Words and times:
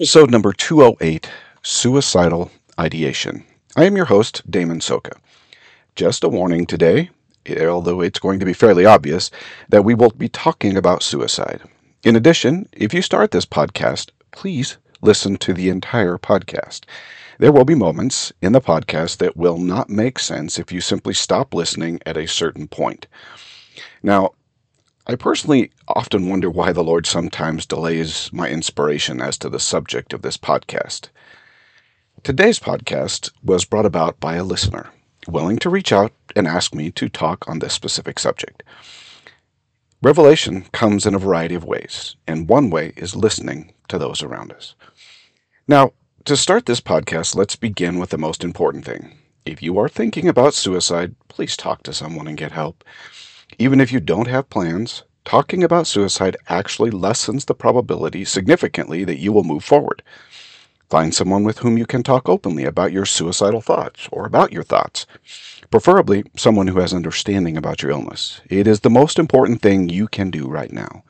Episode 0.00 0.30
number 0.30 0.52
208 0.52 1.28
Suicidal 1.60 2.52
Ideation. 2.78 3.42
I 3.74 3.82
am 3.82 3.96
your 3.96 4.04
host, 4.04 4.48
Damon 4.48 4.78
Soka. 4.78 5.18
Just 5.96 6.22
a 6.22 6.28
warning 6.28 6.66
today, 6.66 7.10
although 7.60 8.00
it's 8.00 8.20
going 8.20 8.38
to 8.38 8.46
be 8.46 8.52
fairly 8.52 8.86
obvious, 8.86 9.32
that 9.68 9.84
we 9.84 9.96
will 9.96 10.10
be 10.10 10.28
talking 10.28 10.76
about 10.76 11.02
suicide. 11.02 11.62
In 12.04 12.14
addition, 12.14 12.68
if 12.72 12.94
you 12.94 13.02
start 13.02 13.32
this 13.32 13.44
podcast, 13.44 14.10
please 14.30 14.76
listen 15.02 15.36
to 15.38 15.52
the 15.52 15.68
entire 15.68 16.16
podcast. 16.16 16.82
There 17.38 17.50
will 17.50 17.64
be 17.64 17.74
moments 17.74 18.32
in 18.40 18.52
the 18.52 18.60
podcast 18.60 19.16
that 19.16 19.36
will 19.36 19.58
not 19.58 19.90
make 19.90 20.20
sense 20.20 20.60
if 20.60 20.70
you 20.70 20.80
simply 20.80 21.14
stop 21.14 21.52
listening 21.52 21.98
at 22.06 22.16
a 22.16 22.28
certain 22.28 22.68
point. 22.68 23.08
Now, 24.04 24.30
I 25.10 25.14
personally 25.14 25.70
often 25.88 26.28
wonder 26.28 26.50
why 26.50 26.72
the 26.72 26.84
Lord 26.84 27.06
sometimes 27.06 27.64
delays 27.64 28.30
my 28.30 28.50
inspiration 28.50 29.22
as 29.22 29.38
to 29.38 29.48
the 29.48 29.58
subject 29.58 30.12
of 30.12 30.20
this 30.20 30.36
podcast. 30.36 31.08
Today's 32.22 32.58
podcast 32.58 33.30
was 33.42 33.64
brought 33.64 33.86
about 33.86 34.20
by 34.20 34.34
a 34.34 34.44
listener 34.44 34.90
willing 35.26 35.58
to 35.60 35.70
reach 35.70 35.92
out 35.92 36.12
and 36.36 36.46
ask 36.46 36.74
me 36.74 36.90
to 36.90 37.08
talk 37.08 37.48
on 37.48 37.58
this 37.58 37.72
specific 37.72 38.18
subject. 38.18 38.62
Revelation 40.02 40.66
comes 40.72 41.06
in 41.06 41.14
a 41.14 41.18
variety 41.18 41.54
of 41.54 41.64
ways, 41.64 42.16
and 42.26 42.46
one 42.46 42.68
way 42.68 42.92
is 42.94 43.16
listening 43.16 43.72
to 43.88 43.96
those 43.96 44.22
around 44.22 44.52
us. 44.52 44.74
Now, 45.66 45.92
to 46.26 46.36
start 46.36 46.66
this 46.66 46.82
podcast, 46.82 47.34
let's 47.34 47.56
begin 47.56 47.98
with 47.98 48.10
the 48.10 48.18
most 48.18 48.44
important 48.44 48.84
thing. 48.84 49.16
If 49.46 49.62
you 49.62 49.78
are 49.78 49.88
thinking 49.88 50.28
about 50.28 50.52
suicide, 50.52 51.14
please 51.28 51.56
talk 51.56 51.82
to 51.84 51.94
someone 51.94 52.26
and 52.26 52.36
get 52.36 52.52
help. 52.52 52.84
Even 53.58 53.80
if 53.80 53.90
you 53.90 53.98
don't 53.98 54.28
have 54.28 54.50
plans, 54.50 55.04
talking 55.28 55.62
about 55.62 55.86
suicide 55.86 56.38
actually 56.48 56.90
lessens 56.90 57.44
the 57.44 57.54
probability 57.54 58.24
significantly 58.24 59.04
that 59.04 59.18
you 59.18 59.30
will 59.30 59.44
move 59.44 59.62
forward. 59.62 60.02
Find 60.88 61.14
someone 61.14 61.44
with 61.44 61.58
whom 61.58 61.76
you 61.76 61.84
can 61.84 62.02
talk 62.02 62.30
openly 62.30 62.64
about 62.64 62.92
your 62.92 63.04
suicidal 63.04 63.60
thoughts 63.60 64.08
or 64.10 64.24
about 64.24 64.54
your 64.54 64.62
thoughts. 64.62 65.04
Preferably 65.70 66.24
someone 66.34 66.66
who 66.66 66.80
has 66.80 66.94
understanding 66.94 67.58
about 67.58 67.82
your 67.82 67.90
illness. 67.90 68.40
It 68.48 68.66
is 68.66 68.80
the 68.80 68.88
most 68.88 69.18
important 69.18 69.60
thing 69.60 69.90
you 69.90 70.08
can 70.08 70.30
do 70.30 70.48
right 70.48 70.72
now. 70.72 71.04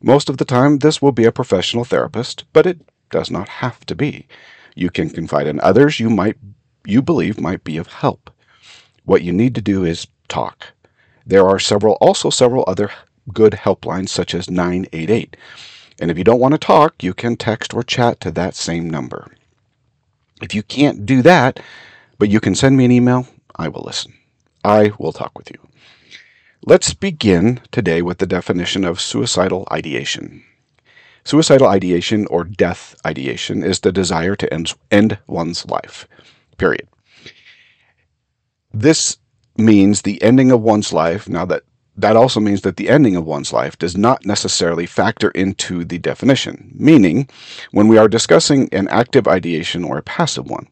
Most 0.00 0.28
of 0.28 0.36
the 0.36 0.44
time, 0.44 0.78
this 0.78 1.02
will 1.02 1.10
be 1.10 1.24
a 1.24 1.32
professional 1.32 1.84
therapist, 1.84 2.44
but 2.52 2.66
it 2.66 2.80
does 3.10 3.32
not 3.32 3.48
have 3.48 3.84
to 3.86 3.96
be. 3.96 4.28
You 4.76 4.90
can 4.90 5.10
confide 5.10 5.48
in 5.48 5.58
others 5.58 5.98
you 5.98 6.08
might 6.08 6.36
you 6.86 7.02
believe 7.02 7.40
might 7.40 7.64
be 7.64 7.78
of 7.78 7.88
help. 7.88 8.30
What 9.04 9.22
you 9.22 9.32
need 9.32 9.56
to 9.56 9.60
do 9.60 9.84
is 9.84 10.06
talk. 10.28 10.68
There 11.26 11.48
are 11.48 11.58
several, 11.58 11.94
also 12.00 12.30
several 12.30 12.64
other 12.68 12.90
good 13.32 13.52
helplines 13.52 14.08
such 14.08 14.34
as 14.34 14.50
988. 14.50 15.36
And 16.00 16.10
if 16.10 16.18
you 16.18 16.24
don't 16.24 16.40
want 16.40 16.52
to 16.52 16.58
talk, 16.58 17.02
you 17.02 17.14
can 17.14 17.36
text 17.36 17.74
or 17.74 17.82
chat 17.82 18.20
to 18.20 18.30
that 18.32 18.54
same 18.54 18.88
number. 18.88 19.30
If 20.42 20.54
you 20.54 20.62
can't 20.62 21.04
do 21.04 21.22
that, 21.22 21.60
but 22.18 22.30
you 22.30 22.40
can 22.40 22.54
send 22.54 22.76
me 22.76 22.84
an 22.84 22.92
email, 22.92 23.26
I 23.56 23.68
will 23.68 23.82
listen. 23.82 24.14
I 24.64 24.92
will 24.98 25.12
talk 25.12 25.36
with 25.36 25.50
you. 25.50 25.58
Let's 26.64 26.92
begin 26.92 27.60
today 27.70 28.02
with 28.02 28.18
the 28.18 28.26
definition 28.26 28.84
of 28.84 29.00
suicidal 29.00 29.66
ideation. 29.70 30.44
Suicidal 31.24 31.66
ideation 31.66 32.26
or 32.26 32.44
death 32.44 32.94
ideation 33.06 33.62
is 33.62 33.80
the 33.80 33.92
desire 33.92 34.36
to 34.36 34.52
end, 34.52 34.72
end 34.90 35.18
one's 35.26 35.66
life. 35.66 36.06
Period. 36.58 36.88
This 38.72 39.18
means 39.56 40.02
the 40.02 40.22
ending 40.22 40.50
of 40.50 40.60
one's 40.60 40.92
life. 40.92 41.28
Now 41.28 41.44
that 41.46 41.64
that 42.00 42.16
also 42.16 42.40
means 42.40 42.62
that 42.62 42.76
the 42.76 42.88
ending 42.88 43.16
of 43.16 43.24
one's 43.24 43.52
life 43.52 43.78
does 43.78 43.96
not 43.96 44.24
necessarily 44.24 44.86
factor 44.86 45.30
into 45.30 45.84
the 45.84 45.98
definition, 45.98 46.72
meaning 46.74 47.28
when 47.72 47.88
we 47.88 47.98
are 47.98 48.08
discussing 48.08 48.68
an 48.72 48.88
active 48.88 49.26
ideation 49.26 49.84
or 49.84 49.98
a 49.98 50.02
passive 50.02 50.48
one. 50.48 50.68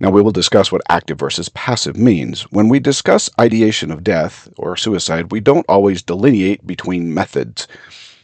Now, 0.00 0.10
we 0.10 0.22
will 0.22 0.32
discuss 0.32 0.72
what 0.72 0.80
active 0.88 1.18
versus 1.18 1.50
passive 1.50 1.96
means. 1.96 2.42
When 2.50 2.70
we 2.70 2.80
discuss 2.80 3.28
ideation 3.38 3.90
of 3.90 4.02
death 4.02 4.48
or 4.56 4.74
suicide, 4.76 5.30
we 5.30 5.40
don't 5.40 5.66
always 5.68 6.02
delineate 6.02 6.66
between 6.66 7.12
methods, 7.12 7.68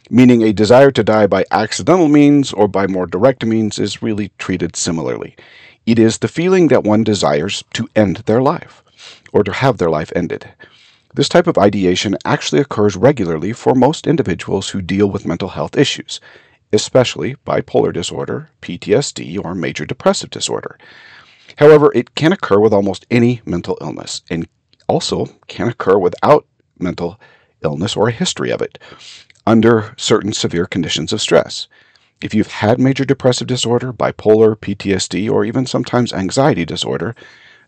meaning 0.09 0.43
a 0.43 0.55
desire 0.55 0.91
to 0.91 1.05
die 1.05 1.27
by 1.27 1.45
accidental 1.51 2.09
means 2.09 2.51
or 2.53 2.67
by 2.67 2.87
more 2.87 3.07
direct 3.07 3.45
means 3.45 3.79
is 3.79 4.03
really 4.03 4.33
treated 4.39 4.75
similarly. 4.75 5.37
It 5.85 5.99
is 5.99 6.19
the 6.19 6.29
feeling 6.29 6.69
that 6.69 6.83
one 6.83 7.05
desires 7.05 7.63
to 7.75 7.89
end 7.95 8.17
their 8.25 8.41
life 8.41 8.83
or 9.35 9.45
to 9.45 9.53
have 9.53 9.77
their 9.77 9.91
life 9.91 10.11
ended. 10.17 10.49
This 11.17 11.31
type 11.31 11.47
of 11.47 11.57
ideation 11.57 12.19
actually 12.27 12.61
occurs 12.61 12.95
regularly 12.95 13.55
for 13.55 13.75
most 13.75 14.07
individuals 14.07 14.69
who 14.69 14.83
deal 14.83 15.07
with 15.07 15.25
mental 15.27 15.49
health 15.49 15.75
issues, 15.75 16.21
especially 16.75 17.37
bipolar 17.47 17.91
disorder, 17.91 18.51
PTSD, 18.61 19.43
or 19.43 19.55
major 19.55 19.87
depressive 19.87 20.29
disorder. 20.29 20.77
However, 21.57 21.91
it 21.95 22.15
can 22.17 22.33
occur 22.33 22.61
with 22.61 22.75
almost 22.75 23.07
any 23.11 23.41
mental 23.47 23.79
illness 23.81 24.21
and 24.29 24.47
also 24.89 25.25
can 25.47 25.69
occur 25.69 25.97
without 25.97 26.45
mental 26.79 27.19
illness 27.65 27.97
or 27.97 28.09
a 28.09 28.13
history 28.13 28.51
of 28.51 28.61
it 28.61 28.79
under 29.47 29.95
certain 29.97 30.35
severe 30.35 30.67
conditions 30.67 31.15
of 31.15 31.23
stress. 31.23 31.67
If 32.21 32.35
you've 32.35 32.61
had 32.61 32.79
major 32.79 33.07
depressive 33.07 33.47
disorder, 33.47 33.91
bipolar, 33.91 34.55
PTSD, 34.55 35.31
or 35.31 35.47
even 35.47 35.65
sometimes 35.65 36.13
anxiety 36.13 36.67
disorder, 36.67 37.17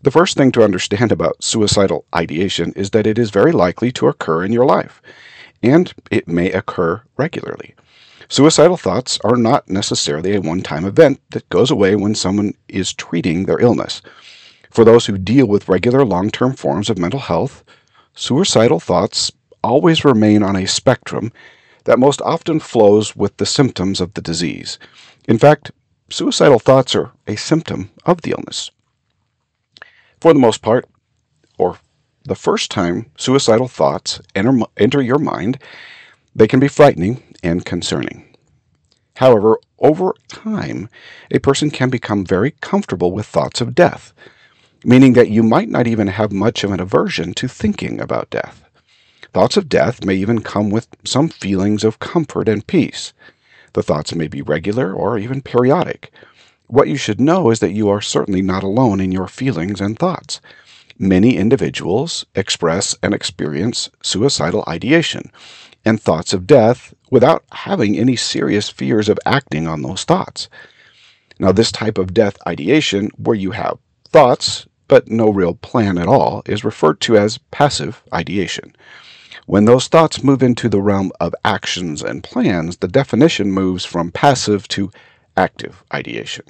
the 0.03 0.11
first 0.11 0.37
thing 0.37 0.53
to 0.53 0.63
understand 0.63 1.11
about 1.11 1.43
suicidal 1.43 2.05
ideation 2.15 2.73
is 2.77 2.91
that 2.91 3.07
it 3.07 3.19
is 3.19 3.31
very 3.31 3.53
likely 3.53 3.91
to 3.93 4.09
occur 4.09 4.45
in 4.45 4.53
your 4.53 4.65
life, 4.65 5.03
and 5.63 5.93
it 6.11 6.29
may 6.29 6.53
occur 6.53 7.03
regularly. 7.17 7.75
Suicidal 8.29 8.77
thoughts 8.77 9.19
are 9.25 9.37
not 9.37 9.69
necessarily 9.69 10.35
a 10.35 10.41
one 10.41 10.61
time 10.61 10.85
event 10.85 11.21
that 11.31 11.49
goes 11.49 11.71
away 11.71 11.97
when 11.97 12.15
someone 12.15 12.53
is 12.69 12.93
treating 12.93 13.45
their 13.45 13.59
illness. 13.59 14.03
For 14.71 14.85
those 14.85 15.07
who 15.07 15.17
deal 15.17 15.47
with 15.47 15.69
regular 15.69 16.05
long 16.05 16.31
term 16.31 16.55
forms 16.55 16.91
of 16.91 16.99
mental 16.99 17.21
health, 17.21 17.65
suicidal 18.15 18.81
thoughts 18.81 19.33
always 19.65 20.05
remain 20.05 20.43
on 20.43 20.57
a 20.57 20.67
spectrum 20.67 21.33
that 21.85 21.99
most 21.99 22.21
often 22.23 22.61
flows 22.61 23.17
with 23.17 23.37
the 23.39 23.47
symptoms 23.47 24.01
of 24.01 24.13
the 24.13 24.21
disease. 24.21 24.79
In 25.27 25.39
fact, 25.39 25.73
suicidal 26.11 26.59
thoughts 26.59 26.95
are 26.95 27.13
a 27.27 27.37
symptom 27.37 27.91
of 28.05 28.23
the 28.23 28.33
illness. 28.33 28.71
For 30.21 30.33
the 30.33 30.41
most 30.41 30.62
part, 30.62 30.87
or 31.59 31.79
the 32.25 32.34
first 32.34 32.71
time 32.71 33.11
suicidal 33.17 33.69
thoughts 33.69 34.21
enter, 34.34 34.59
enter 34.77 35.01
your 35.01 35.19
mind, 35.19 35.59
they 36.34 36.49
can 36.49 36.61
be 36.61 36.69
frightening 36.69 37.23
and 37.43 37.65
concerning. 37.65 38.37
However, 39.17 39.59
over 39.79 40.15
time, 40.29 40.89
a 41.31 41.39
person 41.39 41.71
can 41.71 41.91
become 41.91 42.25
very 42.25 42.53
comfortable 42.61 43.12
with 43.12 43.27
thoughts 43.27 43.61
of 43.61 43.75
death, 43.75 44.12
meaning 44.84 45.15
that 45.15 45.31
you 45.31 45.43
might 45.43 45.69
not 45.69 45.87
even 45.87 46.09
have 46.09 46.33
much 46.33 46.62
of 46.62 46.73
an 46.73 46.81
aversion 46.81 47.35
to 47.35 47.49
thinking 47.49 48.00
about 48.00 48.31
death. 48.31 48.62
Thoughts 49.33 49.56
of 49.56 49.69
death 49.69 50.05
may 50.05 50.15
even 50.15 50.41
come 50.41 50.71
with 50.71 50.89
some 51.05 51.29
feelings 51.29 51.85
of 51.85 51.99
comfort 51.99 52.49
and 52.49 52.67
peace. 52.67 53.12
The 53.73 53.83
thoughts 53.83 54.15
may 54.15 54.29
be 54.29 54.43
regular 54.43 54.93
or 54.93 55.19
even 55.19 55.43
periodic. 55.43 56.12
What 56.69 56.89
you 56.89 56.97
should 56.97 57.19
know 57.19 57.51
is 57.51 57.61
that 57.61 57.73
you 57.73 57.89
are 57.89 58.03
certainly 58.03 58.43
not 58.43 58.62
alone 58.62 59.01
in 59.01 59.11
your 59.11 59.27
feelings 59.27 59.81
and 59.81 59.99
thoughts. 59.99 60.41
Many 60.99 61.37
individuals 61.37 62.27
express 62.34 62.95
and 63.03 63.15
experience 63.15 63.89
suicidal 64.03 64.65
ideation 64.69 65.33
and 65.83 65.99
thoughts 65.99 66.34
of 66.34 66.47
death 66.47 66.93
without 67.11 67.45
having 67.53 67.97
any 67.97 68.17
serious 68.17 68.69
fears 68.69 69.09
of 69.09 69.19
acting 69.25 69.67
on 69.67 69.81
those 69.81 70.05
thoughts. 70.05 70.51
Now, 71.39 71.53
this 71.53 71.73
type 71.73 71.97
of 71.97 72.12
death 72.12 72.37
ideation, 72.47 73.09
where 73.17 73.37
you 73.37 73.53
have 73.53 73.79
thoughts 74.11 74.67
but 74.89 75.09
no 75.09 75.31
real 75.31 75.55
plan 75.55 75.97
at 75.97 76.09
all, 76.09 76.43
is 76.45 76.65
referred 76.65 77.00
to 77.03 77.17
as 77.17 77.39
passive 77.50 78.03
ideation. 78.12 78.77
When 79.47 79.65
those 79.65 79.89
thoughts 79.89 80.23
move 80.23 80.43
into 80.43 80.69
the 80.69 80.83
realm 80.83 81.12
of 81.19 81.35
actions 81.47 82.03
and 82.03 82.23
plans, 82.23 82.77
the 82.79 82.89
definition 82.89 83.53
moves 83.53 83.87
from 83.87 84.11
passive 84.11 84.69
to 84.69 84.91
active 85.38 85.84
ideation. 85.94 86.44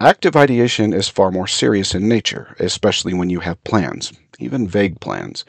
Active 0.00 0.34
ideation 0.34 0.94
is 0.94 1.08
far 1.08 1.30
more 1.30 1.46
serious 1.46 1.94
in 1.94 2.08
nature, 2.08 2.56
especially 2.58 3.12
when 3.12 3.28
you 3.28 3.40
have 3.40 3.62
plans, 3.64 4.12
even 4.38 4.66
vague 4.66 4.98
plans. 5.00 5.44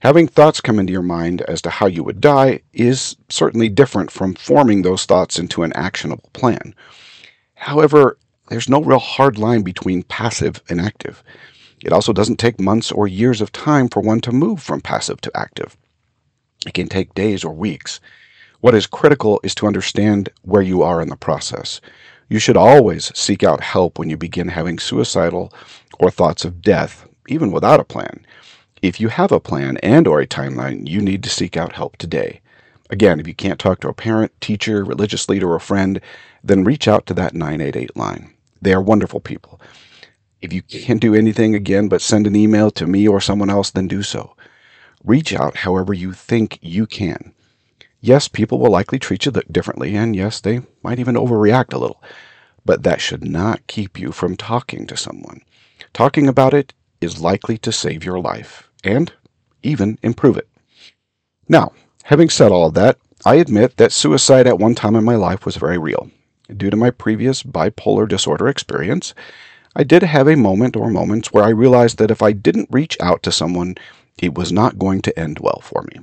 Having 0.00 0.28
thoughts 0.28 0.60
come 0.60 0.80
into 0.80 0.92
your 0.92 1.02
mind 1.02 1.42
as 1.42 1.62
to 1.62 1.70
how 1.70 1.86
you 1.86 2.02
would 2.02 2.20
die 2.20 2.60
is 2.72 3.16
certainly 3.28 3.68
different 3.68 4.10
from 4.10 4.34
forming 4.34 4.82
those 4.82 5.06
thoughts 5.06 5.38
into 5.38 5.62
an 5.62 5.72
actionable 5.74 6.28
plan. 6.32 6.74
However, 7.54 8.18
there's 8.48 8.68
no 8.68 8.82
real 8.82 8.98
hard 8.98 9.38
line 9.38 9.62
between 9.62 10.02
passive 10.02 10.60
and 10.68 10.80
active. 10.80 11.22
It 11.82 11.92
also 11.92 12.12
doesn't 12.12 12.38
take 12.38 12.60
months 12.60 12.90
or 12.90 13.06
years 13.06 13.40
of 13.40 13.52
time 13.52 13.88
for 13.88 14.00
one 14.00 14.20
to 14.22 14.32
move 14.32 14.60
from 14.60 14.80
passive 14.80 15.20
to 15.22 15.30
active. 15.34 15.76
It 16.66 16.74
can 16.74 16.88
take 16.88 17.14
days 17.14 17.44
or 17.44 17.54
weeks. 17.54 18.00
What 18.64 18.74
is 18.74 18.86
critical 18.86 19.40
is 19.42 19.54
to 19.56 19.66
understand 19.66 20.30
where 20.40 20.62
you 20.62 20.82
are 20.82 21.02
in 21.02 21.10
the 21.10 21.18
process. 21.18 21.82
You 22.30 22.38
should 22.38 22.56
always 22.56 23.12
seek 23.14 23.44
out 23.44 23.60
help 23.60 23.98
when 23.98 24.08
you 24.08 24.16
begin 24.16 24.48
having 24.48 24.78
suicidal 24.78 25.52
or 25.98 26.10
thoughts 26.10 26.46
of 26.46 26.62
death, 26.62 27.06
even 27.28 27.52
without 27.52 27.78
a 27.78 27.84
plan. 27.84 28.24
If 28.80 29.02
you 29.02 29.08
have 29.08 29.32
a 29.32 29.38
plan 29.38 29.76
and 29.82 30.06
or 30.06 30.18
a 30.18 30.26
timeline, 30.26 30.88
you 30.88 31.02
need 31.02 31.22
to 31.24 31.28
seek 31.28 31.58
out 31.58 31.74
help 31.74 31.98
today. 31.98 32.40
Again, 32.88 33.20
if 33.20 33.28
you 33.28 33.34
can't 33.34 33.60
talk 33.60 33.80
to 33.80 33.88
a 33.88 33.92
parent, 33.92 34.32
teacher, 34.40 34.82
religious 34.82 35.28
leader, 35.28 35.52
or 35.52 35.60
friend, 35.60 36.00
then 36.42 36.64
reach 36.64 36.88
out 36.88 37.04
to 37.04 37.12
that 37.12 37.34
988 37.34 37.94
line. 37.94 38.32
They 38.62 38.72
are 38.72 38.80
wonderful 38.80 39.20
people. 39.20 39.60
If 40.40 40.54
you 40.54 40.62
can't 40.62 41.02
do 41.02 41.14
anything 41.14 41.54
again 41.54 41.88
but 41.88 42.00
send 42.00 42.26
an 42.26 42.34
email 42.34 42.70
to 42.70 42.86
me 42.86 43.06
or 43.06 43.20
someone 43.20 43.50
else, 43.50 43.70
then 43.72 43.88
do 43.88 44.02
so. 44.02 44.34
Reach 45.04 45.34
out 45.34 45.54
however 45.54 45.92
you 45.92 46.14
think 46.14 46.58
you 46.62 46.86
can. 46.86 47.34
Yes, 48.06 48.28
people 48.28 48.58
will 48.58 48.70
likely 48.70 48.98
treat 48.98 49.24
you 49.24 49.32
differently, 49.50 49.96
and 49.96 50.14
yes, 50.14 50.38
they 50.38 50.60
might 50.82 50.98
even 50.98 51.14
overreact 51.14 51.72
a 51.72 51.78
little, 51.78 52.02
but 52.62 52.82
that 52.82 53.00
should 53.00 53.24
not 53.24 53.66
keep 53.66 53.98
you 53.98 54.12
from 54.12 54.36
talking 54.36 54.86
to 54.86 54.94
someone. 54.94 55.40
Talking 55.94 56.28
about 56.28 56.52
it 56.52 56.74
is 57.00 57.22
likely 57.22 57.56
to 57.56 57.72
save 57.72 58.04
your 58.04 58.20
life 58.20 58.68
and 58.84 59.10
even 59.62 59.98
improve 60.02 60.36
it. 60.36 60.46
Now, 61.48 61.72
having 62.02 62.28
said 62.28 62.52
all 62.52 62.66
of 62.66 62.74
that, 62.74 62.98
I 63.24 63.36
admit 63.36 63.78
that 63.78 63.90
suicide 63.90 64.46
at 64.46 64.58
one 64.58 64.74
time 64.74 64.96
in 64.96 65.04
my 65.04 65.14
life 65.14 65.46
was 65.46 65.56
very 65.56 65.78
real. 65.78 66.10
Due 66.54 66.68
to 66.68 66.76
my 66.76 66.90
previous 66.90 67.42
bipolar 67.42 68.06
disorder 68.06 68.48
experience, 68.48 69.14
I 69.74 69.82
did 69.82 70.02
have 70.02 70.28
a 70.28 70.36
moment 70.36 70.76
or 70.76 70.90
moments 70.90 71.32
where 71.32 71.44
I 71.44 71.48
realized 71.48 71.96
that 71.96 72.10
if 72.10 72.20
I 72.20 72.32
didn't 72.32 72.68
reach 72.70 72.98
out 73.00 73.22
to 73.22 73.32
someone, 73.32 73.76
it 74.18 74.34
was 74.34 74.52
not 74.52 74.78
going 74.78 75.00
to 75.00 75.18
end 75.18 75.38
well 75.38 75.62
for 75.62 75.86
me. 75.90 76.02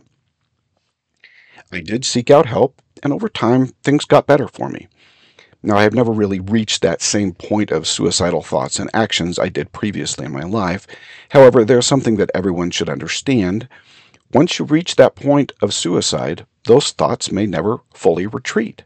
I 1.71 1.79
did 1.79 2.03
seek 2.03 2.29
out 2.29 2.47
help, 2.47 2.81
and 3.01 3.13
over 3.13 3.29
time, 3.29 3.67
things 3.83 4.05
got 4.05 4.27
better 4.27 4.47
for 4.47 4.69
me. 4.69 4.87
Now, 5.63 5.77
I 5.77 5.83
have 5.83 5.93
never 5.93 6.11
really 6.11 6.39
reached 6.39 6.81
that 6.81 7.01
same 7.01 7.33
point 7.33 7.71
of 7.71 7.87
suicidal 7.87 8.41
thoughts 8.41 8.79
and 8.79 8.89
actions 8.93 9.37
I 9.37 9.49
did 9.49 9.71
previously 9.71 10.25
in 10.25 10.31
my 10.31 10.43
life. 10.43 10.87
However, 11.29 11.63
there's 11.63 11.85
something 11.85 12.17
that 12.17 12.31
everyone 12.33 12.71
should 12.71 12.89
understand. 12.89 13.69
Once 14.33 14.57
you 14.57 14.65
reach 14.65 14.95
that 14.95 15.15
point 15.15 15.53
of 15.61 15.73
suicide, 15.73 16.45
those 16.65 16.91
thoughts 16.91 17.31
may 17.31 17.45
never 17.45 17.79
fully 17.93 18.27
retreat. 18.27 18.83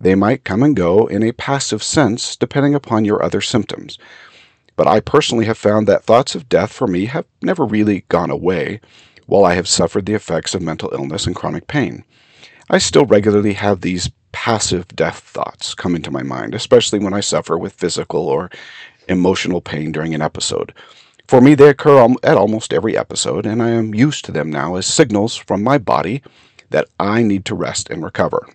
They 0.00 0.14
might 0.14 0.44
come 0.44 0.62
and 0.62 0.76
go 0.76 1.06
in 1.06 1.22
a 1.22 1.32
passive 1.32 1.82
sense, 1.82 2.36
depending 2.36 2.74
upon 2.74 3.04
your 3.04 3.22
other 3.22 3.40
symptoms. 3.40 3.98
But 4.76 4.86
I 4.86 5.00
personally 5.00 5.44
have 5.46 5.58
found 5.58 5.86
that 5.86 6.04
thoughts 6.04 6.34
of 6.34 6.48
death 6.48 6.72
for 6.72 6.86
me 6.86 7.06
have 7.06 7.26
never 7.42 7.64
really 7.64 8.04
gone 8.08 8.30
away 8.30 8.80
while 9.26 9.44
I 9.44 9.54
have 9.54 9.68
suffered 9.68 10.06
the 10.06 10.14
effects 10.14 10.54
of 10.54 10.62
mental 10.62 10.90
illness 10.92 11.26
and 11.26 11.34
chronic 11.34 11.66
pain. 11.66 12.04
I 12.70 12.78
still 12.78 13.06
regularly 13.06 13.52
have 13.54 13.80
these 13.80 14.10
passive 14.32 14.88
death 14.88 15.18
thoughts 15.20 15.74
come 15.74 15.94
into 15.94 16.10
my 16.10 16.22
mind, 16.22 16.54
especially 16.54 16.98
when 16.98 17.14
I 17.14 17.20
suffer 17.20 17.56
with 17.56 17.72
physical 17.72 18.26
or 18.26 18.50
emotional 19.08 19.60
pain 19.60 19.92
during 19.92 20.14
an 20.14 20.22
episode. 20.22 20.72
For 21.28 21.40
me, 21.40 21.54
they 21.54 21.68
occur 21.68 22.06
at 22.22 22.36
almost 22.36 22.72
every 22.72 22.96
episode, 22.96 23.46
and 23.46 23.62
I 23.62 23.70
am 23.70 23.94
used 23.94 24.24
to 24.26 24.32
them 24.32 24.50
now 24.50 24.76
as 24.76 24.86
signals 24.86 25.36
from 25.36 25.62
my 25.62 25.78
body 25.78 26.22
that 26.70 26.88
I 26.98 27.22
need 27.22 27.44
to 27.46 27.54
rest 27.54 27.88
and 27.90 28.02
recover. 28.02 28.46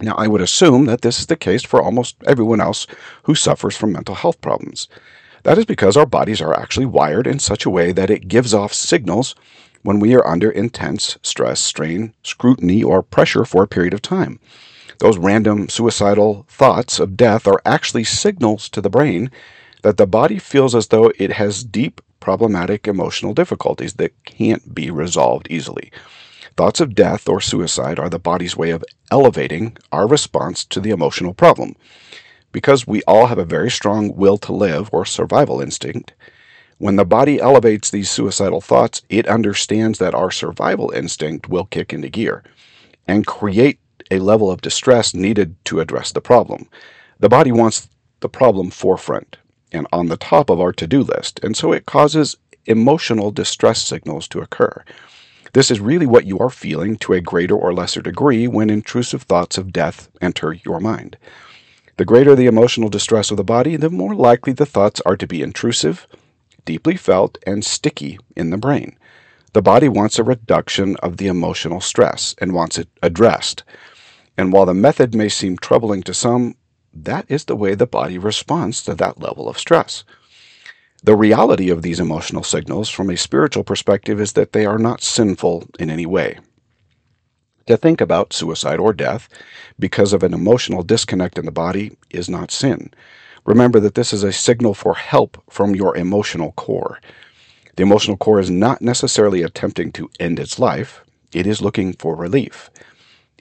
Now, 0.00 0.14
I 0.14 0.28
would 0.28 0.40
assume 0.40 0.84
that 0.84 1.02
this 1.02 1.18
is 1.18 1.26
the 1.26 1.36
case 1.36 1.64
for 1.64 1.82
almost 1.82 2.16
everyone 2.26 2.60
else 2.60 2.86
who 3.24 3.34
suffers 3.34 3.76
from 3.76 3.92
mental 3.92 4.14
health 4.14 4.40
problems. 4.40 4.86
That 5.48 5.56
is 5.56 5.64
because 5.64 5.96
our 5.96 6.04
bodies 6.04 6.42
are 6.42 6.52
actually 6.52 6.84
wired 6.84 7.26
in 7.26 7.38
such 7.38 7.64
a 7.64 7.70
way 7.70 7.90
that 7.92 8.10
it 8.10 8.28
gives 8.28 8.52
off 8.52 8.74
signals 8.74 9.34
when 9.82 9.98
we 9.98 10.14
are 10.14 10.26
under 10.26 10.50
intense 10.50 11.16
stress, 11.22 11.58
strain, 11.58 12.12
scrutiny, 12.22 12.82
or 12.82 13.02
pressure 13.02 13.46
for 13.46 13.62
a 13.62 13.66
period 13.66 13.94
of 13.94 14.02
time. 14.02 14.40
Those 14.98 15.16
random 15.16 15.70
suicidal 15.70 16.44
thoughts 16.50 17.00
of 17.00 17.16
death 17.16 17.46
are 17.46 17.62
actually 17.64 18.04
signals 18.04 18.68
to 18.68 18.82
the 18.82 18.90
brain 18.90 19.30
that 19.82 19.96
the 19.96 20.06
body 20.06 20.38
feels 20.38 20.74
as 20.74 20.88
though 20.88 21.10
it 21.18 21.32
has 21.32 21.64
deep 21.64 22.02
problematic 22.20 22.86
emotional 22.86 23.32
difficulties 23.32 23.94
that 23.94 24.22
can't 24.26 24.74
be 24.74 24.90
resolved 24.90 25.46
easily. 25.48 25.90
Thoughts 26.58 26.78
of 26.78 26.94
death 26.94 27.26
or 27.26 27.40
suicide 27.40 27.98
are 27.98 28.10
the 28.10 28.18
body's 28.18 28.54
way 28.54 28.68
of 28.68 28.84
elevating 29.10 29.78
our 29.92 30.06
response 30.06 30.66
to 30.66 30.78
the 30.78 30.90
emotional 30.90 31.32
problem. 31.32 31.74
Because 32.52 32.86
we 32.86 33.02
all 33.02 33.26
have 33.26 33.38
a 33.38 33.44
very 33.44 33.70
strong 33.70 34.14
will 34.16 34.38
to 34.38 34.52
live 34.52 34.88
or 34.92 35.04
survival 35.04 35.60
instinct, 35.60 36.14
when 36.78 36.96
the 36.96 37.04
body 37.04 37.40
elevates 37.40 37.90
these 37.90 38.10
suicidal 38.10 38.60
thoughts, 38.60 39.02
it 39.08 39.26
understands 39.26 39.98
that 39.98 40.14
our 40.14 40.30
survival 40.30 40.90
instinct 40.90 41.48
will 41.48 41.64
kick 41.64 41.92
into 41.92 42.08
gear 42.08 42.44
and 43.06 43.26
create 43.26 43.80
a 44.10 44.20
level 44.20 44.50
of 44.50 44.60
distress 44.60 45.12
needed 45.12 45.56
to 45.64 45.80
address 45.80 46.12
the 46.12 46.20
problem. 46.20 46.68
The 47.18 47.28
body 47.28 47.50
wants 47.52 47.88
the 48.20 48.28
problem 48.28 48.70
forefront 48.70 49.38
and 49.72 49.86
on 49.92 50.06
the 50.06 50.16
top 50.16 50.50
of 50.50 50.60
our 50.60 50.72
to 50.72 50.86
do 50.86 51.02
list, 51.02 51.40
and 51.42 51.56
so 51.56 51.72
it 51.72 51.86
causes 51.86 52.36
emotional 52.66 53.30
distress 53.30 53.82
signals 53.82 54.28
to 54.28 54.40
occur. 54.40 54.84
This 55.52 55.70
is 55.70 55.80
really 55.80 56.06
what 56.06 56.26
you 56.26 56.38
are 56.38 56.50
feeling 56.50 56.96
to 56.98 57.14
a 57.14 57.20
greater 57.20 57.56
or 57.56 57.72
lesser 57.72 58.02
degree 58.02 58.46
when 58.46 58.70
intrusive 58.70 59.22
thoughts 59.22 59.58
of 59.58 59.72
death 59.72 60.08
enter 60.20 60.52
your 60.52 60.78
mind. 60.78 61.16
The 61.98 62.04
greater 62.04 62.36
the 62.36 62.46
emotional 62.46 62.88
distress 62.88 63.32
of 63.32 63.36
the 63.36 63.42
body, 63.42 63.74
the 63.74 63.90
more 63.90 64.14
likely 64.14 64.52
the 64.52 64.64
thoughts 64.64 65.00
are 65.04 65.16
to 65.16 65.26
be 65.26 65.42
intrusive, 65.42 66.06
deeply 66.64 66.96
felt 66.96 67.38
and 67.44 67.64
sticky 67.64 68.20
in 68.36 68.50
the 68.50 68.56
brain. 68.56 68.96
The 69.52 69.62
body 69.62 69.88
wants 69.88 70.16
a 70.16 70.22
reduction 70.22 70.94
of 70.98 71.16
the 71.16 71.26
emotional 71.26 71.80
stress 71.80 72.36
and 72.38 72.54
wants 72.54 72.78
it 72.78 72.88
addressed. 73.02 73.64
And 74.36 74.52
while 74.52 74.64
the 74.64 74.74
method 74.74 75.12
may 75.12 75.28
seem 75.28 75.56
troubling 75.56 76.04
to 76.04 76.14
some, 76.14 76.54
that 76.94 77.26
is 77.28 77.46
the 77.46 77.56
way 77.56 77.74
the 77.74 77.84
body 77.84 78.16
responds 78.16 78.80
to 78.84 78.94
that 78.94 79.18
level 79.20 79.48
of 79.48 79.58
stress. 79.58 80.04
The 81.02 81.16
reality 81.16 81.68
of 81.68 81.82
these 81.82 81.98
emotional 81.98 82.44
signals 82.44 82.88
from 82.88 83.10
a 83.10 83.16
spiritual 83.16 83.64
perspective 83.64 84.20
is 84.20 84.34
that 84.34 84.52
they 84.52 84.66
are 84.66 84.78
not 84.78 85.02
sinful 85.02 85.64
in 85.80 85.90
any 85.90 86.06
way. 86.06 86.38
To 87.68 87.76
think 87.76 88.00
about 88.00 88.32
suicide 88.32 88.80
or 88.80 88.94
death 88.94 89.28
because 89.78 90.14
of 90.14 90.22
an 90.22 90.32
emotional 90.32 90.82
disconnect 90.82 91.36
in 91.36 91.44
the 91.44 91.52
body 91.52 91.98
is 92.08 92.26
not 92.26 92.50
sin. 92.50 92.90
Remember 93.44 93.78
that 93.80 93.94
this 93.94 94.14
is 94.14 94.22
a 94.22 94.32
signal 94.32 94.72
for 94.72 94.94
help 94.94 95.42
from 95.50 95.74
your 95.74 95.94
emotional 95.94 96.52
core. 96.52 96.98
The 97.76 97.82
emotional 97.82 98.16
core 98.16 98.40
is 98.40 98.48
not 98.48 98.80
necessarily 98.80 99.42
attempting 99.42 99.92
to 99.92 100.08
end 100.18 100.40
its 100.40 100.58
life, 100.58 101.02
it 101.34 101.46
is 101.46 101.60
looking 101.60 101.92
for 101.92 102.16
relief. 102.16 102.70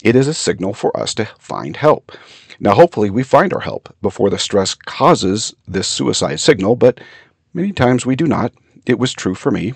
It 0.03 0.13
is 0.13 0.27
a 0.27 0.33
signal 0.33 0.73
for 0.73 0.95
us 0.99 1.13
to 1.15 1.29
find 1.39 1.77
help. 1.77 2.11
Now, 2.59 2.73
hopefully, 2.73 3.09
we 3.09 3.23
find 3.23 3.53
our 3.53 3.61
help 3.61 3.95
before 4.01 4.29
the 4.29 4.37
stress 4.37 4.75
causes 4.75 5.55
this 5.65 5.87
suicide 5.87 6.41
signal, 6.41 6.75
but 6.75 6.99
many 7.53 7.71
times 7.71 8.05
we 8.05 8.17
do 8.17 8.27
not. 8.27 8.51
It 8.85 8.99
was 8.99 9.13
true 9.13 9.35
for 9.35 9.51
me. 9.51 9.73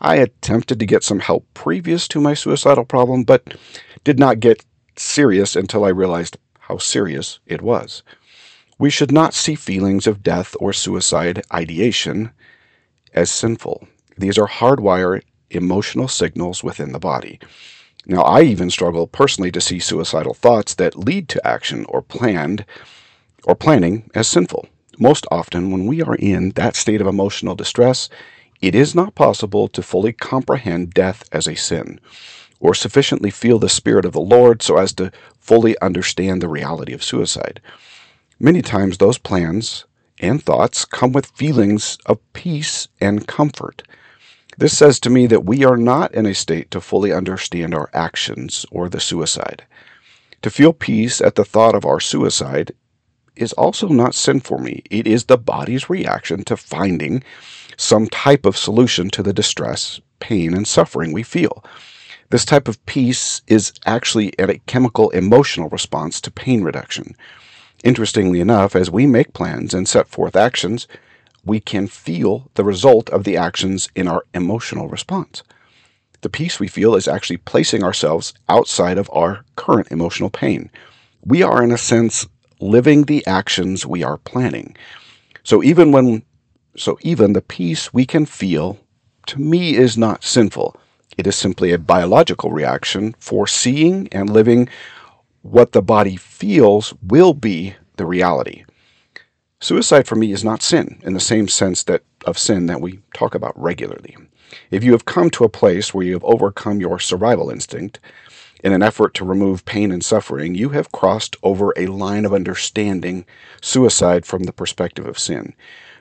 I 0.00 0.16
attempted 0.16 0.80
to 0.80 0.86
get 0.86 1.04
some 1.04 1.20
help 1.20 1.46
previous 1.54 2.08
to 2.08 2.20
my 2.20 2.34
suicidal 2.34 2.84
problem, 2.84 3.24
but 3.24 3.54
did 4.04 4.18
not 4.18 4.40
get 4.40 4.64
serious 4.96 5.56
until 5.56 5.84
I 5.84 5.88
realized 5.88 6.38
how 6.58 6.78
serious 6.78 7.38
it 7.46 7.62
was. 7.62 8.02
We 8.78 8.90
should 8.90 9.12
not 9.12 9.34
see 9.34 9.54
feelings 9.54 10.06
of 10.06 10.22
death 10.22 10.56
or 10.58 10.72
suicide 10.72 11.42
ideation 11.52 12.30
as 13.12 13.30
sinful. 13.30 13.86
These 14.16 14.38
are 14.38 14.46
hardwired 14.46 15.22
emotional 15.50 16.08
signals 16.08 16.62
within 16.64 16.92
the 16.92 16.98
body. 16.98 17.38
Now, 18.06 18.22
I 18.22 18.42
even 18.42 18.70
struggle 18.70 19.06
personally 19.06 19.50
to 19.52 19.60
see 19.60 19.78
suicidal 19.78 20.32
thoughts 20.32 20.74
that 20.76 20.96
lead 20.98 21.28
to 21.30 21.46
action 21.46 21.84
or 21.88 22.00
planned 22.00 22.64
or 23.44 23.54
planning 23.54 24.10
as 24.14 24.28
sinful. 24.28 24.66
Most 24.98 25.26
often, 25.30 25.70
when 25.70 25.86
we 25.86 26.02
are 26.02 26.14
in 26.14 26.50
that 26.50 26.76
state 26.76 27.00
of 27.00 27.06
emotional 27.06 27.54
distress, 27.54 28.08
it 28.62 28.74
is 28.74 28.94
not 28.94 29.14
possible 29.14 29.68
to 29.68 29.82
fully 29.82 30.12
comprehend 30.12 30.94
death 30.94 31.24
as 31.32 31.46
a 31.46 31.54
sin 31.54 32.00
or 32.60 32.74
sufficiently 32.74 33.30
feel 33.30 33.58
the 33.58 33.68
Spirit 33.68 34.04
of 34.04 34.12
the 34.12 34.20
Lord 34.20 34.62
so 34.62 34.76
as 34.76 34.92
to 34.94 35.10
fully 35.38 35.78
understand 35.80 36.40
the 36.40 36.48
reality 36.48 36.92
of 36.92 37.02
suicide. 37.02 37.60
Many 38.38 38.62
times 38.62 38.98
those 38.98 39.18
plans 39.18 39.84
and 40.20 40.42
thoughts 40.42 40.84
come 40.84 41.12
with 41.12 41.26
feelings 41.26 41.98
of 42.06 42.20
peace 42.32 42.88
and 43.00 43.26
comfort. 43.26 43.82
This 44.58 44.76
says 44.76 45.00
to 45.00 45.10
me 45.10 45.26
that 45.26 45.46
we 45.46 45.64
are 45.64 45.78
not 45.78 46.14
in 46.14 46.26
a 46.26 46.34
state 46.34 46.70
to 46.70 46.80
fully 46.80 47.12
understand 47.12 47.74
our 47.74 47.88
actions 47.94 48.66
or 48.70 48.88
the 48.88 49.00
suicide. 49.00 49.64
To 50.42 50.50
feel 50.50 50.72
peace 50.72 51.20
at 51.20 51.34
the 51.34 51.44
thought 51.44 51.74
of 51.74 51.84
our 51.84 52.00
suicide 52.00 52.72
is 53.36 53.52
also 53.54 53.88
not 53.88 54.14
sin 54.14 54.40
for 54.40 54.58
me. 54.58 54.82
It 54.90 55.06
is 55.06 55.24
the 55.24 55.38
body's 55.38 55.88
reaction 55.88 56.44
to 56.44 56.56
finding 56.56 57.22
some 57.76 58.06
type 58.06 58.44
of 58.44 58.56
solution 58.56 59.08
to 59.10 59.22
the 59.22 59.32
distress, 59.32 60.00
pain, 60.18 60.52
and 60.52 60.68
suffering 60.68 61.12
we 61.12 61.22
feel. 61.22 61.64
This 62.30 62.44
type 62.44 62.68
of 62.68 62.84
peace 62.86 63.42
is 63.48 63.72
actually 63.86 64.32
a 64.38 64.58
chemical 64.66 65.10
emotional 65.10 65.68
response 65.68 66.20
to 66.20 66.30
pain 66.30 66.62
reduction. 66.62 67.16
Interestingly 67.82 68.40
enough, 68.40 68.76
as 68.76 68.88
we 68.88 69.04
make 69.04 69.32
plans 69.32 69.74
and 69.74 69.88
set 69.88 70.06
forth 70.06 70.36
actions, 70.36 70.86
we 71.44 71.58
can 71.58 71.88
feel 71.88 72.48
the 72.54 72.62
result 72.62 73.10
of 73.10 73.24
the 73.24 73.36
actions 73.36 73.88
in 73.96 74.06
our 74.06 74.24
emotional 74.32 74.86
response. 74.88 75.42
The 76.20 76.28
peace 76.28 76.60
we 76.60 76.68
feel 76.68 76.94
is 76.94 77.08
actually 77.08 77.38
placing 77.38 77.82
ourselves 77.82 78.32
outside 78.48 78.98
of 78.98 79.10
our 79.12 79.44
current 79.56 79.88
emotional 79.90 80.30
pain. 80.30 80.70
We 81.24 81.42
are, 81.42 81.64
in 81.64 81.72
a 81.72 81.78
sense, 81.78 82.28
living 82.60 83.04
the 83.04 83.26
actions 83.26 83.86
we 83.86 84.04
are 84.04 84.18
planning. 84.18 84.76
So 85.42 85.64
even 85.64 85.90
when, 85.90 86.22
so 86.76 86.96
even 87.00 87.32
the 87.32 87.40
peace 87.40 87.92
we 87.92 88.06
can 88.06 88.24
feel, 88.24 88.78
to 89.26 89.40
me, 89.40 89.74
is 89.74 89.98
not 89.98 90.22
sinful. 90.22 90.76
It 91.16 91.26
is 91.26 91.36
simply 91.36 91.72
a 91.72 91.78
biological 91.78 92.50
reaction 92.50 93.14
for 93.18 93.46
seeing 93.46 94.08
and 94.12 94.30
living 94.30 94.68
what 95.42 95.72
the 95.72 95.82
body 95.82 96.16
feels 96.16 96.94
will 97.02 97.34
be 97.34 97.74
the 97.96 98.06
reality. 98.06 98.64
Suicide 99.60 100.06
for 100.06 100.16
me 100.16 100.32
is 100.32 100.44
not 100.44 100.62
sin 100.62 101.00
in 101.02 101.12
the 101.12 101.20
same 101.20 101.48
sense 101.48 101.82
that 101.84 102.02
of 102.24 102.38
sin 102.38 102.66
that 102.66 102.80
we 102.80 103.00
talk 103.14 103.34
about 103.34 103.60
regularly. 103.60 104.16
If 104.70 104.82
you 104.82 104.92
have 104.92 105.04
come 105.04 105.30
to 105.30 105.44
a 105.44 105.48
place 105.48 105.92
where 105.92 106.04
you 106.04 106.12
have 106.14 106.24
overcome 106.24 106.80
your 106.80 106.98
survival 106.98 107.50
instinct 107.50 108.00
in 108.62 108.72
an 108.72 108.82
effort 108.82 109.14
to 109.14 109.24
remove 109.24 109.64
pain 109.64 109.90
and 109.90 110.04
suffering, 110.04 110.54
you 110.54 110.70
have 110.70 110.92
crossed 110.92 111.36
over 111.42 111.72
a 111.76 111.86
line 111.86 112.24
of 112.24 112.34
understanding 112.34 113.24
suicide 113.62 114.26
from 114.26 114.44
the 114.44 114.52
perspective 114.52 115.06
of 115.06 115.18
sin. 115.18 115.54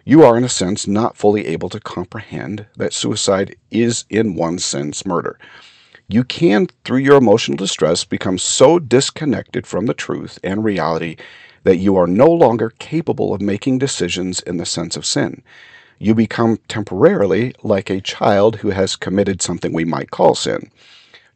You 0.06 0.24
are, 0.24 0.38
in 0.38 0.44
a 0.44 0.50
sense, 0.50 0.88
not 0.88 1.18
fully 1.18 1.48
able 1.48 1.70
to 1.70 1.80
comprehend 1.80 2.66
that 2.78 2.94
suicide 2.94 3.56
is, 3.72 4.06
in 4.10 4.36
one 4.36 4.60
sense, 4.60 5.06
murder. 5.06 5.40
You 6.08 6.24
can, 6.24 6.68
through 6.84 7.00
your 7.00 7.18
emotional 7.18 7.58
distress, 7.58 8.04
become 8.04 8.38
so 8.38 8.80
disconnected 8.80 9.68
from 9.68 9.86
the 9.86 9.94
truth 9.94 10.40
and 10.44 10.64
reality 10.64 11.18
that 11.64 11.78
you 11.78 11.96
are 11.98 12.08
no 12.08 12.28
longer 12.28 12.72
capable 12.80 13.34
of 13.34 13.42
making 13.42 13.78
decisions 13.78 14.40
in 14.42 14.58
the 14.58 14.66
sense 14.66 14.98
of 14.98 15.06
sin 15.06 15.44
you 16.00 16.16
become 16.16 16.58
temporarily 16.70 17.54
like 17.62 17.90
a 17.90 18.02
child 18.02 18.58
who 18.58 18.70
has 18.70 18.96
committed 18.96 19.42
something 19.42 19.74
we 19.74 19.86
might 19.86 20.12
call 20.12 20.34
sin. 20.34 20.72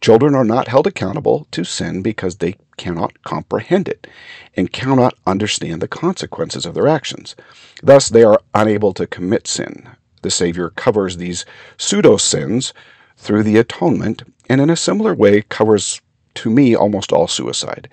Children 0.02 0.36
are 0.36 0.46
not 0.46 0.70
held 0.70 0.88
accountable 0.88 1.48
to 1.52 1.64
sin 1.66 2.02
because 2.02 2.38
they 2.38 2.56
cannot 2.78 3.24
comprehend 3.24 3.88
it 3.88 4.08
and 4.56 4.72
cannot 4.72 5.16
understand 5.26 5.82
the 5.82 5.88
consequences 5.88 6.66
of 6.66 6.74
their 6.74 6.88
actions. 6.88 7.36
Thus, 7.82 8.10
they 8.10 8.24
are 8.24 8.40
unable 8.54 8.94
to 8.94 9.08
commit 9.08 9.48
sin. 9.48 9.90
The 10.22 10.32
Savior 10.32 10.70
covers 10.70 11.18
these 11.18 11.46
pseudo 11.78 12.18
sins 12.18 12.74
through 13.18 13.44
the 13.44 13.58
atonement 13.58 14.24
and, 14.50 14.62
in 14.62 14.70
a 14.70 14.76
similar 14.76 15.14
way, 15.14 15.42
covers 15.44 16.02
to 16.36 16.50
me 16.50 16.76
almost 16.76 17.12
all 17.12 17.28
suicide. 17.28 17.90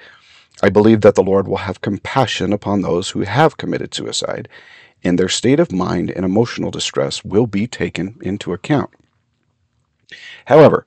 I 0.63 0.69
believe 0.69 1.01
that 1.01 1.15
the 1.15 1.23
Lord 1.23 1.49
will 1.49 1.59
have 1.59 1.81
compassion 1.81 2.53
upon 2.53 2.83
those 2.83 3.11
who 3.11 3.21
have 3.23 3.57
committed 3.57 3.95
suicide 3.95 4.49
and 5.03 5.19
their 5.19 5.29
state 5.29 5.61
of 5.61 5.73
mind 5.73 6.11
and 6.11 6.25
emotional 6.25 6.71
distress 6.71 7.25
will 7.25 7.47
be 7.47 7.67
taken 7.67 8.17
into 8.21 8.53
account. 8.53 8.91
However, 10.47 10.87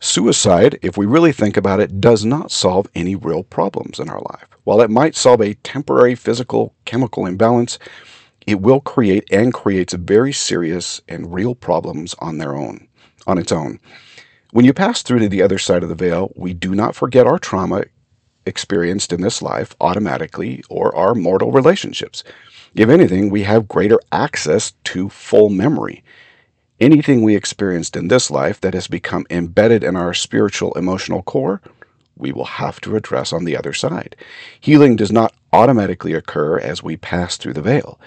suicide, 0.00 0.78
if 0.82 0.96
we 0.96 1.06
really 1.06 1.32
think 1.32 1.56
about 1.56 1.80
it, 1.80 2.00
does 2.00 2.24
not 2.24 2.50
solve 2.50 2.86
any 2.94 3.14
real 3.14 3.42
problems 3.42 3.98
in 3.98 4.08
our 4.08 4.20
life. 4.20 4.46
While 4.64 4.80
it 4.80 4.90
might 4.90 5.14
solve 5.14 5.40
a 5.40 5.54
temporary 5.54 6.14
physical 6.14 6.74
chemical 6.84 7.26
imbalance, 7.26 7.78
it 8.46 8.60
will 8.60 8.80
create 8.80 9.24
and 9.32 9.52
creates 9.52 9.94
very 9.94 10.32
serious 10.32 11.00
and 11.08 11.32
real 11.32 11.54
problems 11.54 12.14
on 12.20 12.38
their 12.38 12.54
own, 12.54 12.88
on 13.26 13.38
its 13.38 13.52
own. 13.52 13.80
When 14.52 14.64
you 14.64 14.72
pass 14.72 15.02
through 15.02 15.18
to 15.20 15.28
the 15.28 15.42
other 15.42 15.58
side 15.58 15.82
of 15.82 15.88
the 15.88 15.94
veil, 15.94 16.32
we 16.36 16.54
do 16.54 16.74
not 16.74 16.94
forget 16.94 17.26
our 17.26 17.38
trauma 17.38 17.84
experienced 18.46 19.12
in 19.12 19.20
this 19.20 19.42
life 19.42 19.74
automatically 19.80 20.62
or 20.70 20.94
our 20.96 21.14
mortal 21.14 21.50
relationships. 21.50 22.22
If 22.74 22.88
anything, 22.88 23.30
we 23.30 23.42
have 23.42 23.68
greater 23.68 23.98
access 24.12 24.72
to 24.84 25.08
full 25.08 25.50
memory. 25.50 26.04
Anything 26.78 27.22
we 27.22 27.34
experienced 27.34 27.96
in 27.96 28.08
this 28.08 28.30
life 28.30 28.60
that 28.60 28.74
has 28.74 28.86
become 28.86 29.24
embedded 29.30 29.82
in 29.82 29.96
our 29.96 30.12
spiritual 30.12 30.72
emotional 30.74 31.22
core, 31.22 31.62
we 32.16 32.32
will 32.32 32.44
have 32.44 32.80
to 32.82 32.96
address 32.96 33.32
on 33.32 33.44
the 33.44 33.56
other 33.56 33.72
side. 33.72 34.14
Healing 34.60 34.94
does 34.94 35.10
not 35.10 35.34
automatically 35.52 36.12
occur 36.12 36.58
as 36.58 36.82
we 36.82 36.96
pass 36.96 37.36
through 37.36 37.54
the 37.54 37.62
veil. 37.62 37.98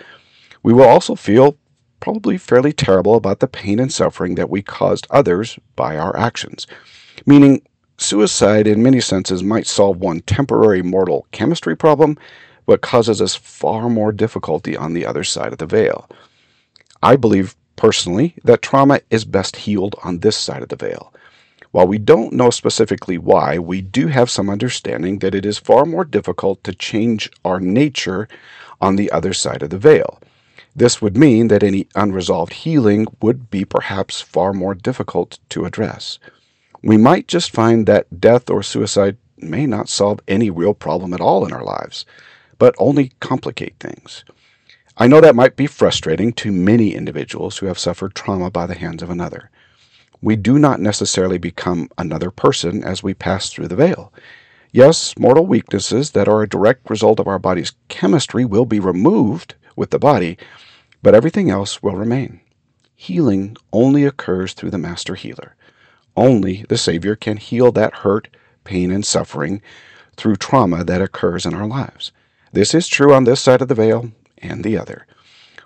We 0.62 0.74
will 0.74 0.84
also 0.84 1.16
feel 1.16 1.58
probably 2.00 2.38
fairly 2.38 2.72
terrible 2.72 3.16
about 3.16 3.40
the 3.40 3.48
pain 3.48 3.80
and 3.80 3.92
suffering 3.92 4.36
that 4.36 4.50
we 4.50 4.62
caused 4.62 5.08
others 5.10 5.58
by 5.76 5.98
our 5.98 6.16
actions. 6.16 6.68
Meaning, 7.26 7.62
suicide 7.98 8.68
in 8.68 8.84
many 8.84 9.02
senses 9.02 9.44
might 9.44 9.68
solve 9.68 9.98
one 9.98 10.22
temporary 10.22 10.82
mortal 10.82 11.28
chemistry 11.32 11.76
problem, 11.76 12.18
but 12.66 12.82
causes 12.82 13.20
us 13.20 13.36
far 13.36 13.90
more 13.90 14.12
difficulty 14.12 14.78
on 14.78 14.94
the 14.94 15.06
other 15.06 15.24
side 15.24 15.52
of 15.52 15.58
the 15.58 15.66
veil. 15.66 16.08
I 17.02 17.16
believe 17.16 17.56
personally 17.80 18.36
that 18.44 18.62
trauma 18.62 19.00
is 19.10 19.24
best 19.24 19.56
healed 19.56 19.96
on 20.04 20.20
this 20.20 20.36
side 20.36 20.62
of 20.62 20.70
the 20.70 20.76
veil. 20.76 21.14
While 21.72 21.88
we 21.88 21.98
don't 21.98 22.34
know 22.34 22.50
specifically 22.50 23.18
why, 23.18 23.58
we 23.58 23.82
do 23.82 24.08
have 24.08 24.30
some 24.30 24.50
understanding 24.50 25.20
that 25.20 25.34
it 25.34 25.46
is 25.46 25.58
far 25.58 25.86
more 25.86 26.04
difficult 26.04 26.62
to 26.66 26.76
change 26.76 27.32
our 27.46 27.60
nature 27.60 28.28
on 28.82 28.98
the 28.98 29.10
other 29.12 29.34
side 29.34 29.64
of 29.64 29.70
the 29.70 29.78
veil. 29.78 30.20
This 30.76 31.02
would 31.02 31.16
mean 31.16 31.48
that 31.48 31.64
any 31.64 31.88
unresolved 31.96 32.54
healing 32.54 33.08
would 33.22 33.50
be 33.50 33.64
perhaps 33.64 34.20
far 34.20 34.52
more 34.52 34.76
difficult 34.76 35.40
to 35.50 35.64
address. 35.64 36.20
We 36.84 36.98
might 36.98 37.28
just 37.30 37.52
find 37.52 37.88
that 37.88 38.20
death 38.20 38.50
or 38.50 38.62
suicide 38.62 39.16
may 39.38 39.66
not 39.66 39.88
solve 39.88 40.20
any 40.28 40.50
real 40.50 40.74
problem 40.74 41.14
at 41.14 41.22
all 41.22 41.46
in 41.46 41.54
our 41.54 41.64
lives 41.64 42.06
but 42.60 42.76
only 42.78 43.14
complicate 43.22 43.76
things. 43.80 44.24
I 45.01 45.08
know 45.08 45.22
that 45.22 45.34
might 45.34 45.56
be 45.56 45.65
frustrating 45.65 46.34
to 46.34 46.51
many 46.51 46.94
individuals 46.94 47.58
who 47.58 47.68
have 47.68 47.79
suffered 47.79 48.15
trauma 48.15 48.51
by 48.51 48.65
the 48.65 48.75
hands 48.75 49.01
of 49.01 49.10
another. 49.10 49.50
We 50.22 50.36
do 50.36 50.60
not 50.60 50.82
necessarily 50.82 51.38
become 51.38 51.88
another 51.98 52.32
person 52.32 52.84
as 52.84 53.01
we 53.01 53.13
pass 53.13 53.50
through 53.50 53.70
the 53.70 53.77
veil. 53.77 54.12
Yes, 54.74 55.18
mortal 55.18 55.48
weaknesses 55.48 56.12
that 56.12 56.27
are 56.27 56.41
a 56.41 56.50
direct 56.50 56.89
result 56.89 57.22
of 57.22 57.29
our 57.29 57.39
body's 57.39 57.72
chemistry 57.88 58.44
will 58.44 58.65
be 58.65 58.82
removed 58.82 59.56
with 59.77 59.91
the 59.91 60.00
body, 60.00 60.38
but 61.01 61.15
everything 61.15 61.50
else 61.50 61.82
will 61.82 61.96
remain. 61.96 62.41
Healing 62.94 63.56
only 63.72 64.03
occurs 64.03 64.51
through 64.53 64.72
the 64.72 64.77
Master 64.77 65.15
Healer. 65.15 65.56
Only 66.18 66.65
the 66.68 66.77
Savior 66.77 67.15
can 67.15 67.38
heal 67.38 67.72
that 67.72 68.00
hurt, 68.00 68.27
pain, 68.65 68.91
and 68.91 69.06
suffering 69.06 69.62
through 70.18 70.36
trauma 70.36 70.84
that 70.84 71.01
occurs 71.01 71.46
in 71.46 71.53
our 71.53 71.68
lives. 71.68 72.12
This 72.51 72.74
is 72.74 72.89
true 72.89 73.13
on 73.13 73.24
this 73.24 73.39
side 73.39 73.62
of 73.62 73.70
the 73.70 73.75
veil 73.75 74.12
and 74.41 74.63
the 74.63 74.77
other. 74.77 75.05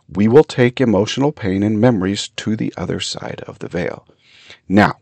We 0.09 0.27
will 0.27 0.43
take 0.43 0.81
emotional 0.81 1.31
pain 1.31 1.63
and 1.63 1.79
memories 1.79 2.29
to 2.37 2.55
the 2.55 2.73
other 2.77 2.99
side 2.99 3.43
of 3.47 3.59
the 3.59 3.67
veil. 3.67 4.07
Now, 4.67 4.97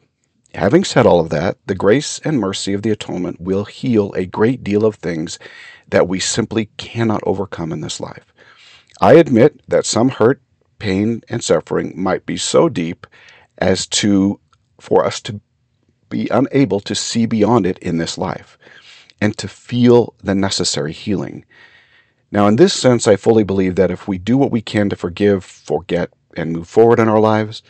having 0.54 0.84
said 0.84 1.06
all 1.06 1.20
of 1.20 1.30
that, 1.30 1.58
the 1.66 1.76
grace 1.76 2.20
and 2.24 2.40
mercy 2.40 2.74
of 2.74 2.82
the 2.82 2.92
atonement 2.92 3.42
will 3.42 3.66
heal 3.66 4.12
a 4.14 4.26
great 4.26 4.64
deal 4.64 4.86
of 4.86 4.96
things 4.96 5.40
that 5.90 6.08
we 6.08 6.20
simply 6.20 6.70
cannot 6.78 7.22
overcome 7.26 7.72
in 7.72 7.82
this 7.82 8.00
life. 8.00 8.34
I 9.02 9.14
admit 9.14 9.62
that 9.68 9.86
some 9.86 10.10
hurt, 10.10 10.42
pain, 10.80 11.22
and 11.30 11.44
suffering 11.44 11.94
might 11.96 12.26
be 12.26 12.38
so 12.38 12.70
deep 12.70 13.08
as 13.58 13.88
to 13.88 14.40
for 14.80 15.06
us 15.06 15.22
to 15.22 15.40
be 16.10 16.28
unable 16.30 16.80
to 16.82 16.96
see 16.96 17.26
beyond 17.26 17.66
it 17.66 17.78
in 17.80 17.98
this 17.98 18.18
life 18.18 18.58
and 19.22 19.38
to 19.38 19.48
feel 19.48 20.16
the 20.24 20.36
necessary 20.36 20.92
healing. 20.92 21.46
Now, 22.32 22.48
in 22.48 22.56
this 22.56 22.74
sense, 22.74 23.08
I 23.08 23.18
fully 23.18 23.44
believe 23.44 23.76
that 23.76 23.92
if 23.92 24.08
we 24.08 24.18
do 24.18 24.38
what 24.38 24.52
we 24.52 24.62
can 24.62 24.90
to 24.90 24.96
forgive, 24.96 25.44
forget, 25.44 26.12
and 26.38 26.54
move 26.54 26.68
forward 26.68 27.00
in 27.00 27.10
our 27.10 27.20
lives, 27.20 27.62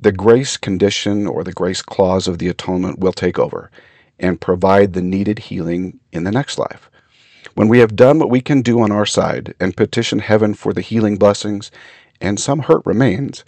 the 0.00 0.12
grace 0.12 0.56
condition 0.56 1.26
or 1.26 1.44
the 1.44 1.52
grace 1.52 1.82
clause 1.82 2.26
of 2.26 2.38
the 2.38 2.48
atonement 2.48 2.98
will 2.98 3.12
take 3.12 3.38
over 3.38 3.70
and 4.18 4.40
provide 4.40 4.94
the 4.94 5.02
needed 5.02 5.38
healing 5.38 6.00
in 6.12 6.24
the 6.24 6.32
next 6.32 6.58
life. 6.58 6.90
When 7.54 7.68
we 7.68 7.80
have 7.80 7.96
done 7.96 8.18
what 8.18 8.30
we 8.30 8.40
can 8.40 8.62
do 8.62 8.80
on 8.80 8.90
our 8.90 9.04
side 9.04 9.54
and 9.60 9.76
petition 9.76 10.20
heaven 10.20 10.54
for 10.54 10.72
the 10.72 10.80
healing 10.80 11.18
blessings, 11.18 11.70
and 12.22 12.40
some 12.40 12.60
hurt 12.60 12.82
remains, 12.86 13.44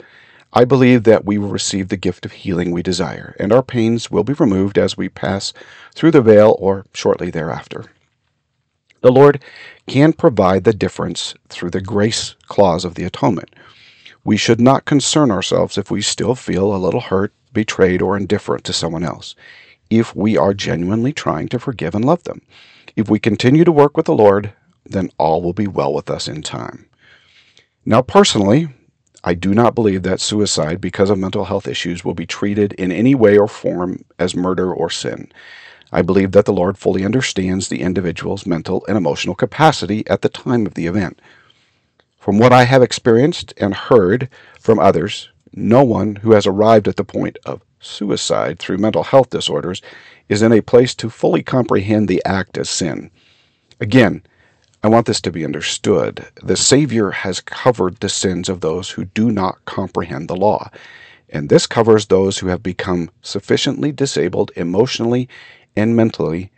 I 0.52 0.66
believe 0.66 1.04
that 1.04 1.25
we 1.25 1.38
will 1.38 1.49
receive 1.49 1.88
the 1.88 1.97
gift 1.97 2.26
of 2.26 2.32
healing 2.32 2.73
we 2.73 2.82
desire, 2.82 3.35
and 3.38 3.54
our 3.54 3.62
pains 3.62 4.11
will 4.11 4.25
be 4.25 4.35
removed 4.35 4.76
as 4.76 4.99
we 4.99 5.09
pass 5.09 5.54
through 5.94 6.11
the 6.11 6.21
veil 6.21 6.56
or 6.59 6.85
shortly 6.92 7.30
thereafter. 7.30 7.87
The 9.02 9.12
Lord 9.12 9.42
can 9.88 10.12
provide 10.12 10.64
the 10.64 10.73
difference 10.73 11.35
through 11.49 11.71
the 11.71 11.80
grace 11.80 12.37
clause 12.47 12.85
of 12.85 12.94
the 12.94 13.04
atonement. 13.04 13.54
We 14.25 14.37
should 14.37 14.61
not 14.61 14.85
concern 14.85 15.32
ourselves 15.32 15.76
if 15.76 15.90
we 15.90 16.02
still 16.02 16.37
feel 16.37 16.75
a 16.75 16.78
little 16.78 17.00
hurt, 17.00 17.35
betrayed, 17.52 18.00
or 18.00 18.16
indifferent 18.16 18.62
to 18.64 18.73
someone 18.73 19.02
else, 19.02 19.35
if 19.90 20.14
we 20.14 20.37
are 20.37 20.54
genuinely 20.54 21.12
trying 21.12 21.49
to 21.49 21.59
forgive 21.59 21.97
and 21.97 22.04
love 22.04 22.23
them. 22.23 22.42
If 22.94 23.11
we 23.11 23.18
continue 23.18 23.64
to 23.64 23.73
work 23.73 23.97
with 23.97 24.06
the 24.06 24.14
Lord, 24.14 24.52
then 24.87 25.11
all 25.18 25.42
will 25.42 25.52
be 25.52 25.66
well 25.66 25.92
with 25.92 26.09
us 26.09 26.28
in 26.28 26.42
time. 26.42 26.87
Now, 27.85 28.02
personally, 28.02 28.68
I 29.25 29.35
do 29.35 29.52
not 29.52 29.75
believe 29.75 30.04
that 30.04 30.21
suicide 30.21 30.80
because 30.80 31.11
of 31.11 31.18
mental 31.18 31.44
health 31.44 31.66
issues 31.66 32.04
will 32.04 32.14
be 32.14 32.26
treated 32.26 32.73
in 32.75 32.92
any 32.92 33.16
way 33.16 33.37
or 33.37 33.49
form 33.49 34.04
as 34.21 34.37
murder 34.37 34.73
or 34.73 34.90
sin. 34.90 35.32
I 35.92 36.02
believe 36.02 36.32
that 36.32 36.46
the 36.46 36.52
Lord 36.52 36.78
fully 36.78 37.04
understands 37.04 37.68
the 37.68 37.82
individual's 37.82 38.46
mental 38.46 38.84
and 38.88 38.96
emotional 38.96 39.34
capacity 39.34 40.06
at 40.08 40.22
the 40.22 40.30
time 40.30 40.66
of 40.66 40.75
the 40.75 40.87
event. 40.87 41.20
From 42.18 42.38
what 42.38 42.52
I 42.52 42.64
have 42.64 42.82
experienced 42.82 43.52
and 43.58 43.75
heard 43.75 44.28
from 44.58 44.78
others, 44.78 45.28
no 45.52 45.84
one 45.84 46.16
who 46.16 46.32
has 46.32 46.46
arrived 46.46 46.88
at 46.88 46.96
the 46.96 47.04
point 47.04 47.37
of 47.44 47.62
suicide 47.78 48.58
through 48.58 48.78
mental 48.78 49.02
health 49.02 49.28
disorders 49.30 49.82
is 50.28 50.40
in 50.40 50.52
a 50.52 50.62
place 50.62 50.94
to 50.94 51.11
fully 51.11 51.42
comprehend 51.42 52.08
the 52.08 52.22
act 52.25 52.56
as 52.56 52.70
sin. 52.70 53.11
Again, 53.80 54.22
I 54.82 54.88
want 54.88 55.06
this 55.06 55.20
to 55.22 55.30
be 55.30 55.44
understood. 55.44 56.26
The 56.42 56.56
Savior 56.56 57.11
has 57.11 57.40
covered 57.40 57.96
the 57.96 58.08
sins 58.08 58.49
of 58.49 58.61
those 58.61 58.90
who 58.90 59.04
do 59.04 59.30
not 59.30 59.64
comprehend 59.64 60.28
the 60.28 60.37
law, 60.37 60.70
and 61.28 61.49
this 61.49 61.66
covers 61.66 62.06
those 62.06 62.38
who 62.38 62.49
have 62.49 62.62
become 62.62 63.11
sufficiently 63.22 63.92
disabled 63.92 64.52
emotionally 64.56 65.28
and 65.76 65.97
mentally 65.97 66.50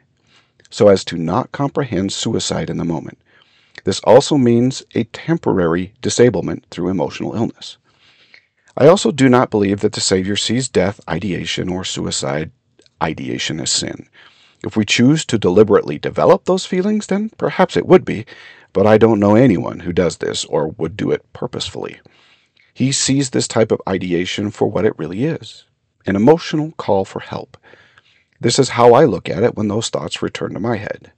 so 0.70 0.88
as 0.88 1.04
to 1.04 1.16
not 1.16 1.52
comprehend 1.52 2.12
suicide 2.12 2.68
in 2.68 2.78
the 2.78 2.84
moment. 2.84 3.18
This 3.84 4.00
also 4.00 4.36
means 4.36 4.82
a 4.94 5.04
temporary 5.04 5.92
disablement 6.00 6.64
through 6.70 6.88
emotional 6.88 7.34
illness. 7.36 7.76
I 8.76 8.88
also 8.88 9.12
do 9.12 9.28
not 9.28 9.50
believe 9.50 9.80
that 9.80 9.92
the 9.92 10.00
Savior 10.00 10.36
sees 10.36 10.68
death, 10.68 11.00
ideation, 11.08 11.68
or 11.68 11.84
suicide 11.84 12.50
ideation 13.00 13.60
as 13.60 13.70
sin. 13.70 14.08
If 14.64 14.76
we 14.76 14.84
choose 14.84 15.24
to 15.26 15.38
deliberately 15.38 15.98
develop 15.98 16.44
those 16.44 16.66
feelings, 16.66 17.06
then 17.06 17.30
perhaps 17.36 17.76
it 17.76 17.86
would 17.86 18.04
be, 18.04 18.24
but 18.72 18.86
I 18.86 18.98
don't 18.98 19.20
know 19.20 19.36
anyone 19.36 19.80
who 19.80 19.92
does 19.92 20.16
this 20.16 20.44
or 20.46 20.68
would 20.68 20.96
do 20.96 21.12
it 21.12 21.24
purposefully. 21.32 22.00
He 22.72 22.90
sees 22.90 23.30
this 23.30 23.46
type 23.46 23.70
of 23.70 23.82
ideation 23.88 24.50
for 24.50 24.66
what 24.68 24.84
it 24.84 24.98
really 24.98 25.24
is 25.24 25.66
an 26.06 26.16
emotional 26.16 26.72
call 26.72 27.04
for 27.04 27.20
help. 27.20 27.56
This 28.44 28.58
is 28.58 28.68
how 28.68 28.92
I 28.92 29.06
look 29.06 29.30
at 29.30 29.42
it 29.42 29.56
when 29.56 29.68
those 29.68 29.88
thoughts 29.88 30.20
return 30.20 30.52
to 30.52 30.60
my 30.60 30.76
head. 30.76 31.10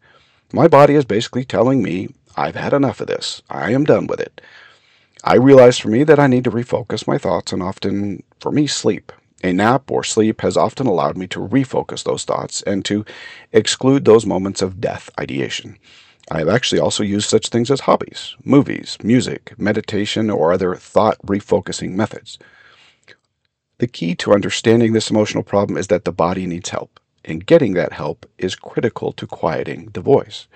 My 0.53 0.69
body 0.69 0.95
is 0.95 1.05
basically 1.05 1.45
telling 1.45 1.83
me, 1.83 2.11
I've 2.37 2.55
had 2.55 2.73
enough 2.73 3.01
of 3.01 3.09
this. 3.09 3.43
I 3.51 3.73
am 3.73 3.83
done 3.83 4.07
with 4.07 4.21
it. 4.21 4.41
I 5.25 5.35
realize 5.35 5.77
for 5.77 5.89
me 5.89 6.05
that 6.05 6.21
I 6.21 6.29
need 6.29 6.45
to 6.45 6.53
refocus 6.53 7.05
my 7.09 7.19
thoughts 7.19 7.53
and 7.53 7.65
often, 7.65 8.23
for 8.39 8.53
me, 8.53 8.69
sleep. 8.69 9.11
A 9.43 9.53
nap 9.53 9.91
or 9.91 10.05
sleep 10.05 10.43
has 10.43 10.57
often 10.57 10.87
allowed 10.87 11.17
me 11.17 11.27
to 11.27 11.41
refocus 11.41 12.05
those 12.05 12.25
thoughts 12.25 12.63
and 12.63 12.85
to 12.85 13.05
exclude 13.51 14.05
those 14.05 14.25
moments 14.25 14.63
of 14.63 14.81
death 14.81 15.11
ideation. 15.19 15.79
I 16.31 16.39
have 16.39 16.49
actually 16.49 16.81
also 16.81 17.03
used 17.03 17.29
such 17.29 17.49
things 17.49 17.73
as 17.73 17.81
hobbies, 17.81 18.37
movies, 18.45 18.99
music, 19.03 19.53
meditation, 19.59 20.31
or 20.31 20.53
other 20.53 20.77
thought 20.77 21.19
refocusing 21.27 21.95
methods. 21.95 22.39
The 23.79 23.89
key 23.89 24.15
to 24.15 24.33
understanding 24.33 24.93
this 24.93 25.11
emotional 25.11 25.43
problem 25.43 25.77
is 25.77 25.89
that 25.89 26.05
the 26.05 26.13
body 26.13 26.47
needs 26.47 26.69
help, 26.69 27.01
and 27.27 27.45
getting 27.45 27.75
that 27.75 27.93
help 27.93 28.25
is 28.39 28.55
critical 28.55 29.13
to 29.13 29.27
quieting 29.27 29.91
the 29.93 30.01
voice. 30.01 30.47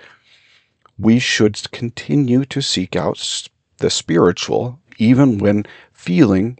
We 0.97 1.19
should 1.19 1.71
continue 1.71 2.45
to 2.45 2.61
seek 2.61 2.95
out 2.95 3.49
the 3.77 3.89
spiritual 3.89 4.79
even 4.97 5.37
when 5.37 5.65
feeling 5.93 6.57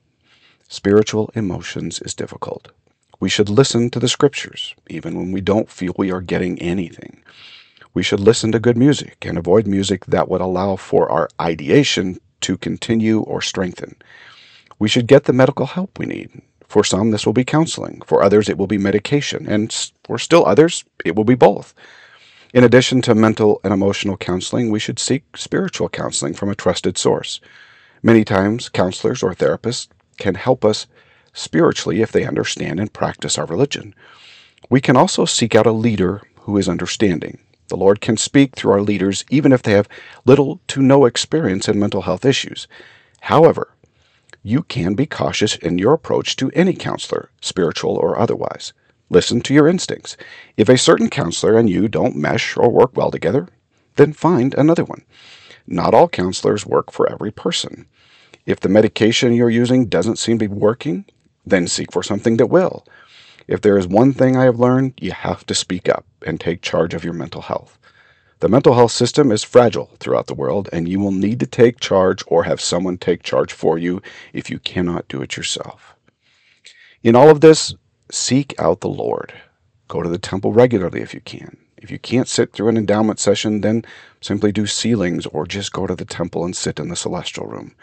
spiritual 0.68 1.32
emotions 1.34 2.00
is 2.02 2.14
difficult. 2.14 2.70
We 3.20 3.30
should 3.30 3.50
listen 3.50 3.90
to 3.92 4.00
the 4.00 4.10
scriptures 4.10 4.74
even 4.90 5.16
when 5.16 5.32
we 5.32 5.42
don't 5.42 5.70
feel 5.70 5.94
we 5.98 6.12
are 6.12 6.22
getting 6.22 6.60
anything. 6.60 7.24
We 7.94 8.04
should 8.04 8.20
listen 8.20 8.52
to 8.54 8.60
good 8.60 8.78
music 8.78 9.26
and 9.26 9.38
avoid 9.38 9.68
music 9.68 10.06
that 10.06 10.30
would 10.30 10.42
allow 10.42 10.76
for 10.76 11.12
our 11.12 11.30
ideation 11.40 12.20
to 12.42 12.58
continue 12.58 13.20
or 13.22 13.42
strengthen. 13.42 13.96
We 14.80 14.90
should 14.90 15.08
get 15.08 15.26
the 15.26 15.34
medical 15.34 15.68
help 15.68 16.00
we 16.00 16.08
need. 16.08 16.42
For 16.72 16.86
some, 16.86 17.12
this 17.12 17.26
will 17.26 17.34
be 17.34 17.44
counseling. 17.44 18.02
For 18.06 18.24
others, 18.24 18.48
it 18.48 18.58
will 18.58 18.66
be 18.66 18.78
medication. 18.78 19.46
And 19.46 19.74
for 20.06 20.18
still 20.18 20.46
others, 20.46 20.86
it 21.04 21.18
will 21.18 21.26
be 21.26 21.36
both. 21.36 21.74
In 22.54 22.64
addition 22.64 23.02
to 23.02 23.14
mental 23.14 23.60
and 23.66 23.74
emotional 23.74 24.16
counseling, 24.16 24.72
we 24.72 24.80
should 24.80 24.98
seek 24.98 25.36
spiritual 25.36 25.90
counseling 25.90 26.34
from 26.34 26.48
a 26.48 26.56
trusted 26.56 26.98
source. 26.98 27.42
Many 28.02 28.24
times, 28.24 28.70
counselors 28.70 29.22
or 29.22 29.34
therapists 29.34 29.90
can 30.18 30.36
help 30.36 30.64
us 30.64 30.88
spiritually 31.34 32.02
if 32.02 32.14
they 32.14 32.26
understand 32.26 32.80
and 32.80 32.94
practice 32.94 33.38
our 33.38 33.46
religion. 33.46 33.94
We 34.70 34.80
can 34.80 34.96
also 34.96 35.26
seek 35.26 35.56
out 35.56 35.68
a 35.68 35.74
leader 35.74 36.22
who 36.44 36.58
is 36.58 36.70
understanding, 36.70 37.40
the 37.68 37.76
Lord 37.76 38.00
can 38.00 38.16
speak 38.16 38.56
through 38.56 38.72
our 38.72 38.82
leaders 38.82 39.26
even 39.30 39.52
if 39.52 39.62
they 39.62 39.74
have 39.74 39.90
little 40.24 40.62
to 40.68 40.82
no 40.82 41.04
experience 41.04 41.68
in 41.68 41.78
mental 41.80 42.04
health 42.04 42.24
issues. 42.24 42.68
However, 43.22 43.74
you 44.44 44.64
can 44.64 44.94
be 44.94 45.06
cautious 45.06 45.56
in 45.58 45.78
your 45.78 45.94
approach 45.94 46.36
to 46.38 46.52
any 46.54 46.74
counselor, 46.74 47.30
spiritual 47.42 47.96
or 47.96 48.18
otherwise. 48.18 48.74
Listen 49.10 49.42
to 49.42 49.54
your 49.54 49.68
instincts. 49.68 50.18
If 50.58 50.70
a 50.70 50.78
certain 50.78 51.10
counselor 51.10 51.58
and 51.58 51.70
you 51.70 51.88
don't 51.88 52.16
mesh 52.16 52.56
or 52.58 52.72
work 52.72 52.96
well 52.96 53.12
together, 53.12 53.48
then 53.98 54.14
find 54.14 54.54
another 54.54 54.84
one. 54.84 55.04
Not 55.68 55.94
all 55.94 56.08
counselors 56.08 56.66
work 56.66 56.92
for 56.92 57.12
every 57.12 57.32
person. 57.32 57.86
If 58.46 58.62
the 58.62 58.70
medication 58.70 59.34
you're 59.34 59.50
using 59.50 59.86
doesn't 59.86 60.18
seem 60.18 60.40
to 60.40 60.48
be 60.48 60.56
working, 60.56 61.06
then 61.46 61.68
seek 61.68 61.92
for 61.92 62.02
something 62.02 62.38
that 62.38 62.48
will. 62.48 62.86
If 63.48 63.62
there 63.62 63.78
is 63.78 63.88
one 63.88 64.14
thing 64.14 64.38
I 64.38 64.46
have 64.46 64.60
learned, 64.60 64.94
you 65.00 65.12
have 65.12 65.46
to 65.48 65.54
speak 65.54 65.90
up 65.90 66.06
and 66.26 66.40
take 66.40 66.62
charge 66.62 66.94
of 66.94 67.04
your 67.04 67.14
mental 67.14 67.42
health. 67.42 67.78
The 68.42 68.50
mental 68.50 68.74
health 68.74 68.92
system 68.92 69.32
is 69.32 69.44
fragile 69.44 69.92
throughout 70.00 70.26
the 70.26 70.34
world, 70.34 70.68
and 70.74 70.90
you 70.90 71.00
will 71.00 71.12
need 71.12 71.40
to 71.42 71.46
take 71.46 71.80
charge 71.80 72.24
or 72.26 72.46
have 72.46 72.60
someone 72.60 72.98
take 72.98 73.22
charge 73.22 73.54
for 73.54 73.78
you 73.78 74.02
if 74.34 74.50
you 74.50 74.58
cannot 74.58 75.08
do 75.08 75.22
it 75.22 75.38
yourself. 75.38 75.94
In 77.04 77.16
all 77.16 77.30
of 77.30 77.42
this, 77.42 77.76
seek 78.10 78.56
out 78.58 78.82
the 78.82 78.90
Lord. 78.90 79.32
Go 79.88 80.02
to 80.02 80.10
the 80.10 80.18
temple 80.18 80.54
regularly 80.54 81.02
if 81.02 81.14
you 81.14 81.22
can. 81.22 81.56
If 81.78 81.92
you 81.92 82.00
can't 82.00 82.28
sit 82.28 82.52
through 82.52 82.70
an 82.70 82.78
endowment 82.78 83.20
session, 83.20 83.62
then 83.62 83.86
simply 84.22 84.52
do 84.52 84.66
sealings 84.66 85.28
or 85.28 85.46
just 85.46 85.72
go 85.72 85.86
to 85.86 85.96
the 85.96 86.04
temple 86.04 86.44
and 86.44 86.56
sit 86.56 86.80
in 86.80 86.90
the 86.90 86.96
celestial 86.96 87.46
room. 87.46 87.76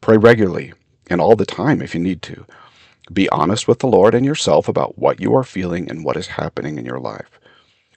Pray 0.00 0.18
regularly 0.18 0.72
and 1.10 1.20
all 1.20 1.34
the 1.34 1.44
time 1.44 1.82
if 1.82 1.96
you 1.96 2.00
need 2.00 2.22
to. 2.22 2.46
Be 3.12 3.28
honest 3.30 3.66
with 3.66 3.80
the 3.80 3.88
Lord 3.88 4.14
and 4.14 4.24
yourself 4.24 4.68
about 4.68 4.98
what 4.98 5.20
you 5.20 5.34
are 5.34 5.42
feeling 5.42 5.90
and 5.90 6.04
what 6.04 6.16
is 6.16 6.28
happening 6.28 6.78
in 6.78 6.84
your 6.84 7.00
life. 7.00 7.40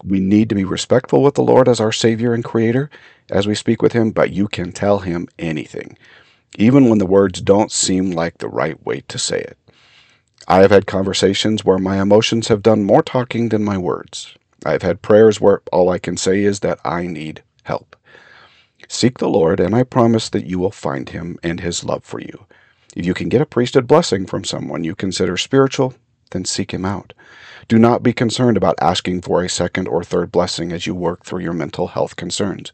We 0.04 0.20
need 0.20 0.50
to 0.50 0.56
be 0.56 0.64
respectful 0.64 1.22
with 1.22 1.36
the 1.36 1.44
Lord 1.44 1.68
as 1.68 1.80
our 1.80 1.92
Savior 1.92 2.34
and 2.34 2.44
Creator 2.44 2.90
as 3.30 3.48
we 3.48 3.56
speak 3.56 3.82
with 3.82 3.94
Him, 3.94 4.12
but 4.12 4.32
you 4.32 4.48
can 4.48 4.72
tell 4.72 5.00
Him 5.00 5.28
anything, 5.38 5.98
even 6.58 6.90
when 6.90 7.00
the 7.00 7.06
words 7.06 7.42
don't 7.42 7.72
seem 7.72 8.12
like 8.12 8.38
the 8.38 8.48
right 8.48 8.84
way 8.86 9.02
to 9.08 9.20
say 9.20 9.40
it. 9.40 9.58
I 10.48 10.62
have 10.62 10.72
had 10.72 10.88
conversations 10.88 11.64
where 11.64 11.78
my 11.78 12.02
emotions 12.02 12.48
have 12.48 12.64
done 12.64 12.84
more 12.84 13.04
talking 13.04 13.50
than 13.50 13.64
my 13.64 13.78
words. 13.78 14.36
I 14.66 14.72
have 14.72 14.82
had 14.82 15.02
prayers 15.02 15.40
where 15.40 15.62
all 15.72 15.90
I 15.90 16.00
can 16.00 16.18
say 16.18 16.44
is 16.44 16.62
that 16.62 16.80
I 16.84 17.06
need 17.06 17.44
help. 17.64 17.96
Seek 18.88 19.20
the 19.20 19.30
Lord, 19.30 19.60
and 19.60 19.76
I 19.76 19.84
promise 19.84 20.30
that 20.30 20.48
you 20.48 20.58
will 20.58 20.72
find 20.72 21.10
Him 21.10 21.38
and 21.44 21.60
His 21.60 21.84
love 21.84 22.04
for 22.04 22.20
you. 22.20 22.46
If 22.96 23.06
you 23.06 23.14
can 23.14 23.30
get 23.30 23.42
a 23.42 23.46
priesthood 23.46 23.86
blessing 23.86 24.26
from 24.26 24.44
someone 24.44 24.84
you 24.84 24.96
consider 24.96 25.38
spiritual, 25.38 25.94
then 26.32 26.46
seek 26.46 26.74
him 26.74 26.86
out. 26.86 27.14
Do 27.68 27.78
not 27.78 28.04
be 28.04 28.14
concerned 28.14 28.58
about 28.58 28.76
asking 28.82 29.22
for 29.22 29.44
a 29.44 29.50
second 29.50 29.88
or 29.88 30.04
third 30.04 30.32
blessing 30.32 30.72
as 30.72 30.88
you 30.88 30.96
work 30.96 31.24
through 31.24 31.42
your 31.42 31.54
mental 31.54 31.88
health 31.88 32.16
concerns. 32.16 32.72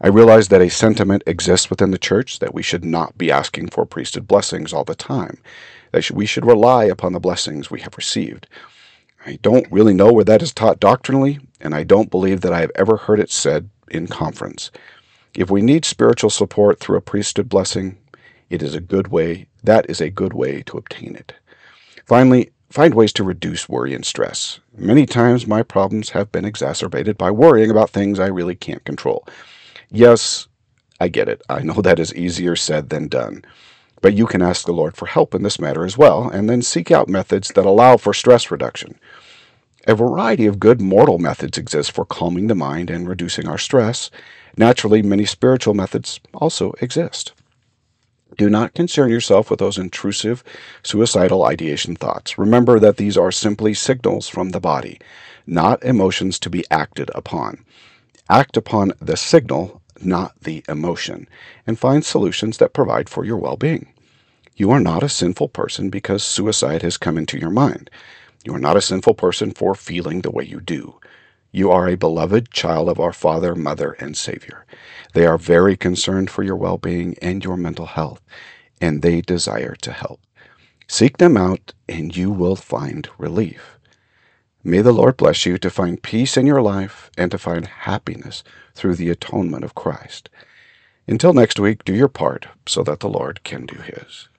I 0.00 0.08
realize 0.08 0.48
that 0.48 0.62
a 0.62 0.70
sentiment 0.70 1.22
exists 1.26 1.68
within 1.68 1.90
the 1.90 1.98
church 1.98 2.38
that 2.38 2.54
we 2.54 2.62
should 2.62 2.84
not 2.84 3.18
be 3.18 3.30
asking 3.30 3.68
for 3.68 3.84
priesthood 3.84 4.26
blessings 4.26 4.72
all 4.72 4.84
the 4.84 4.94
time, 4.94 5.38
that 5.92 6.10
we 6.10 6.24
should 6.24 6.46
rely 6.46 6.84
upon 6.84 7.12
the 7.12 7.20
blessings 7.20 7.70
we 7.70 7.80
have 7.80 7.96
received. 7.96 8.46
I 9.26 9.38
don't 9.42 9.70
really 9.70 9.92
know 9.92 10.10
where 10.10 10.24
that 10.24 10.42
is 10.42 10.52
taught 10.52 10.80
doctrinally, 10.80 11.38
and 11.60 11.74
I 11.74 11.84
don't 11.84 12.10
believe 12.10 12.40
that 12.40 12.52
I 12.52 12.60
have 12.60 12.72
ever 12.74 12.96
heard 12.96 13.20
it 13.20 13.30
said 13.30 13.68
in 13.90 14.06
conference. 14.06 14.70
If 15.34 15.50
we 15.50 15.60
need 15.60 15.84
spiritual 15.84 16.30
support 16.30 16.80
through 16.80 16.96
a 16.96 17.02
priesthood 17.02 17.48
blessing, 17.48 17.98
it 18.48 18.62
is 18.62 18.74
a 18.74 18.80
good 18.80 19.08
way, 19.08 19.46
that 19.62 19.88
is 19.90 20.00
a 20.00 20.08
good 20.08 20.32
way 20.32 20.62
to 20.62 20.78
obtain 20.78 21.14
it. 21.14 21.34
Finally, 22.06 22.50
find 22.70 22.94
ways 22.94 23.12
to 23.14 23.24
reduce 23.24 23.68
worry 23.68 23.94
and 23.94 24.04
stress. 24.04 24.60
Many 24.76 25.04
times 25.04 25.46
my 25.46 25.62
problems 25.62 26.10
have 26.10 26.32
been 26.32 26.44
exacerbated 26.44 27.18
by 27.18 27.30
worrying 27.30 27.70
about 27.70 27.90
things 27.90 28.20
I 28.20 28.26
really 28.26 28.54
can't 28.54 28.84
control. 28.84 29.26
Yes, 29.90 30.46
I 31.00 31.08
get 31.08 31.28
it. 31.28 31.42
I 31.48 31.62
know 31.62 31.74
that 31.82 31.98
is 31.98 32.14
easier 32.14 32.56
said 32.56 32.90
than 32.90 33.08
done. 33.08 33.44
But 34.02 34.14
you 34.14 34.26
can 34.26 34.40
ask 34.40 34.64
the 34.64 34.72
Lord 34.72 34.96
for 34.96 35.06
help 35.06 35.34
in 35.34 35.42
this 35.42 35.60
matter 35.60 35.84
as 35.84 35.98
well, 35.98 36.30
and 36.30 36.48
then 36.48 36.62
seek 36.62 36.90
out 36.90 37.08
methods 37.08 37.48
that 37.48 37.66
allow 37.66 37.96
for 37.98 38.14
stress 38.14 38.50
reduction. 38.50 38.98
A 39.86 39.94
variety 39.94 40.46
of 40.46 40.60
good 40.60 40.80
mortal 40.80 41.18
methods 41.18 41.58
exist 41.58 41.92
for 41.92 42.04
calming 42.04 42.46
the 42.46 42.54
mind 42.54 42.90
and 42.90 43.08
reducing 43.08 43.48
our 43.48 43.58
stress. 43.58 44.10
Naturally, 44.56 45.02
many 45.02 45.24
spiritual 45.24 45.74
methods 45.74 46.20
also 46.34 46.72
exist. 46.80 47.32
Do 48.38 48.50
not 48.50 48.74
concern 48.74 49.10
yourself 49.10 49.50
with 49.50 49.58
those 49.58 49.78
intrusive, 49.78 50.44
suicidal 50.82 51.44
ideation 51.44 51.96
thoughts. 51.96 52.38
Remember 52.38 52.78
that 52.80 52.96
these 52.96 53.16
are 53.16 53.32
simply 53.32 53.74
signals 53.74 54.28
from 54.28 54.50
the 54.50 54.60
body, 54.60 54.98
not 55.46 55.82
emotions 55.84 56.38
to 56.40 56.50
be 56.50 56.64
acted 56.70 57.10
upon. 57.14 57.64
Act 58.28 58.56
upon 58.56 58.92
the 59.00 59.16
signal, 59.16 59.82
not 60.00 60.32
the 60.42 60.64
emotion, 60.68 61.28
and 61.66 61.78
find 61.78 62.04
solutions 62.04 62.58
that 62.58 62.72
provide 62.72 63.08
for 63.08 63.24
your 63.24 63.36
well 63.36 63.56
being. 63.56 63.92
You 64.56 64.70
are 64.70 64.80
not 64.80 65.02
a 65.02 65.08
sinful 65.08 65.48
person 65.48 65.90
because 65.90 66.22
suicide 66.22 66.82
has 66.82 66.96
come 66.96 67.18
into 67.18 67.38
your 67.38 67.50
mind. 67.50 67.90
You 68.44 68.54
are 68.54 68.60
not 68.60 68.76
a 68.76 68.82
sinful 68.82 69.14
person 69.14 69.52
for 69.52 69.74
feeling 69.74 70.20
the 70.20 70.30
way 70.30 70.44
you 70.44 70.60
do. 70.60 70.94
You 71.52 71.70
are 71.72 71.88
a 71.88 71.96
beloved 71.96 72.52
child 72.52 72.88
of 72.88 73.00
our 73.00 73.12
Father, 73.12 73.56
Mother, 73.56 73.96
and 73.98 74.16
Savior. 74.16 74.64
They 75.14 75.26
are 75.26 75.38
very 75.38 75.76
concerned 75.76 76.30
for 76.30 76.44
your 76.44 76.56
well 76.56 76.78
being 76.78 77.16
and 77.20 77.44
your 77.44 77.56
mental 77.56 77.86
health, 77.86 78.22
and 78.80 79.02
they 79.02 79.20
desire 79.20 79.74
to 79.82 79.92
help. 79.92 80.20
Seek 80.86 81.18
them 81.18 81.36
out, 81.36 81.72
and 81.88 82.16
you 82.16 82.30
will 82.30 82.56
find 82.56 83.08
relief. 83.18 83.78
May 84.62 84.80
the 84.80 84.92
Lord 84.92 85.16
bless 85.16 85.46
you 85.46 85.58
to 85.58 85.70
find 85.70 86.02
peace 86.02 86.36
in 86.36 86.46
your 86.46 86.62
life 86.62 87.10
and 87.18 87.30
to 87.32 87.38
find 87.38 87.66
happiness 87.66 88.44
through 88.74 88.96
the 88.96 89.10
atonement 89.10 89.64
of 89.64 89.74
Christ. 89.74 90.30
Until 91.08 91.32
next 91.32 91.60
week, 91.60 91.84
do 91.84 91.94
your 91.94 92.08
part 92.08 92.46
so 92.66 92.84
that 92.84 93.00
the 93.00 93.08
Lord 93.08 93.42
can 93.44 93.66
do 93.66 93.80
his. 93.80 94.29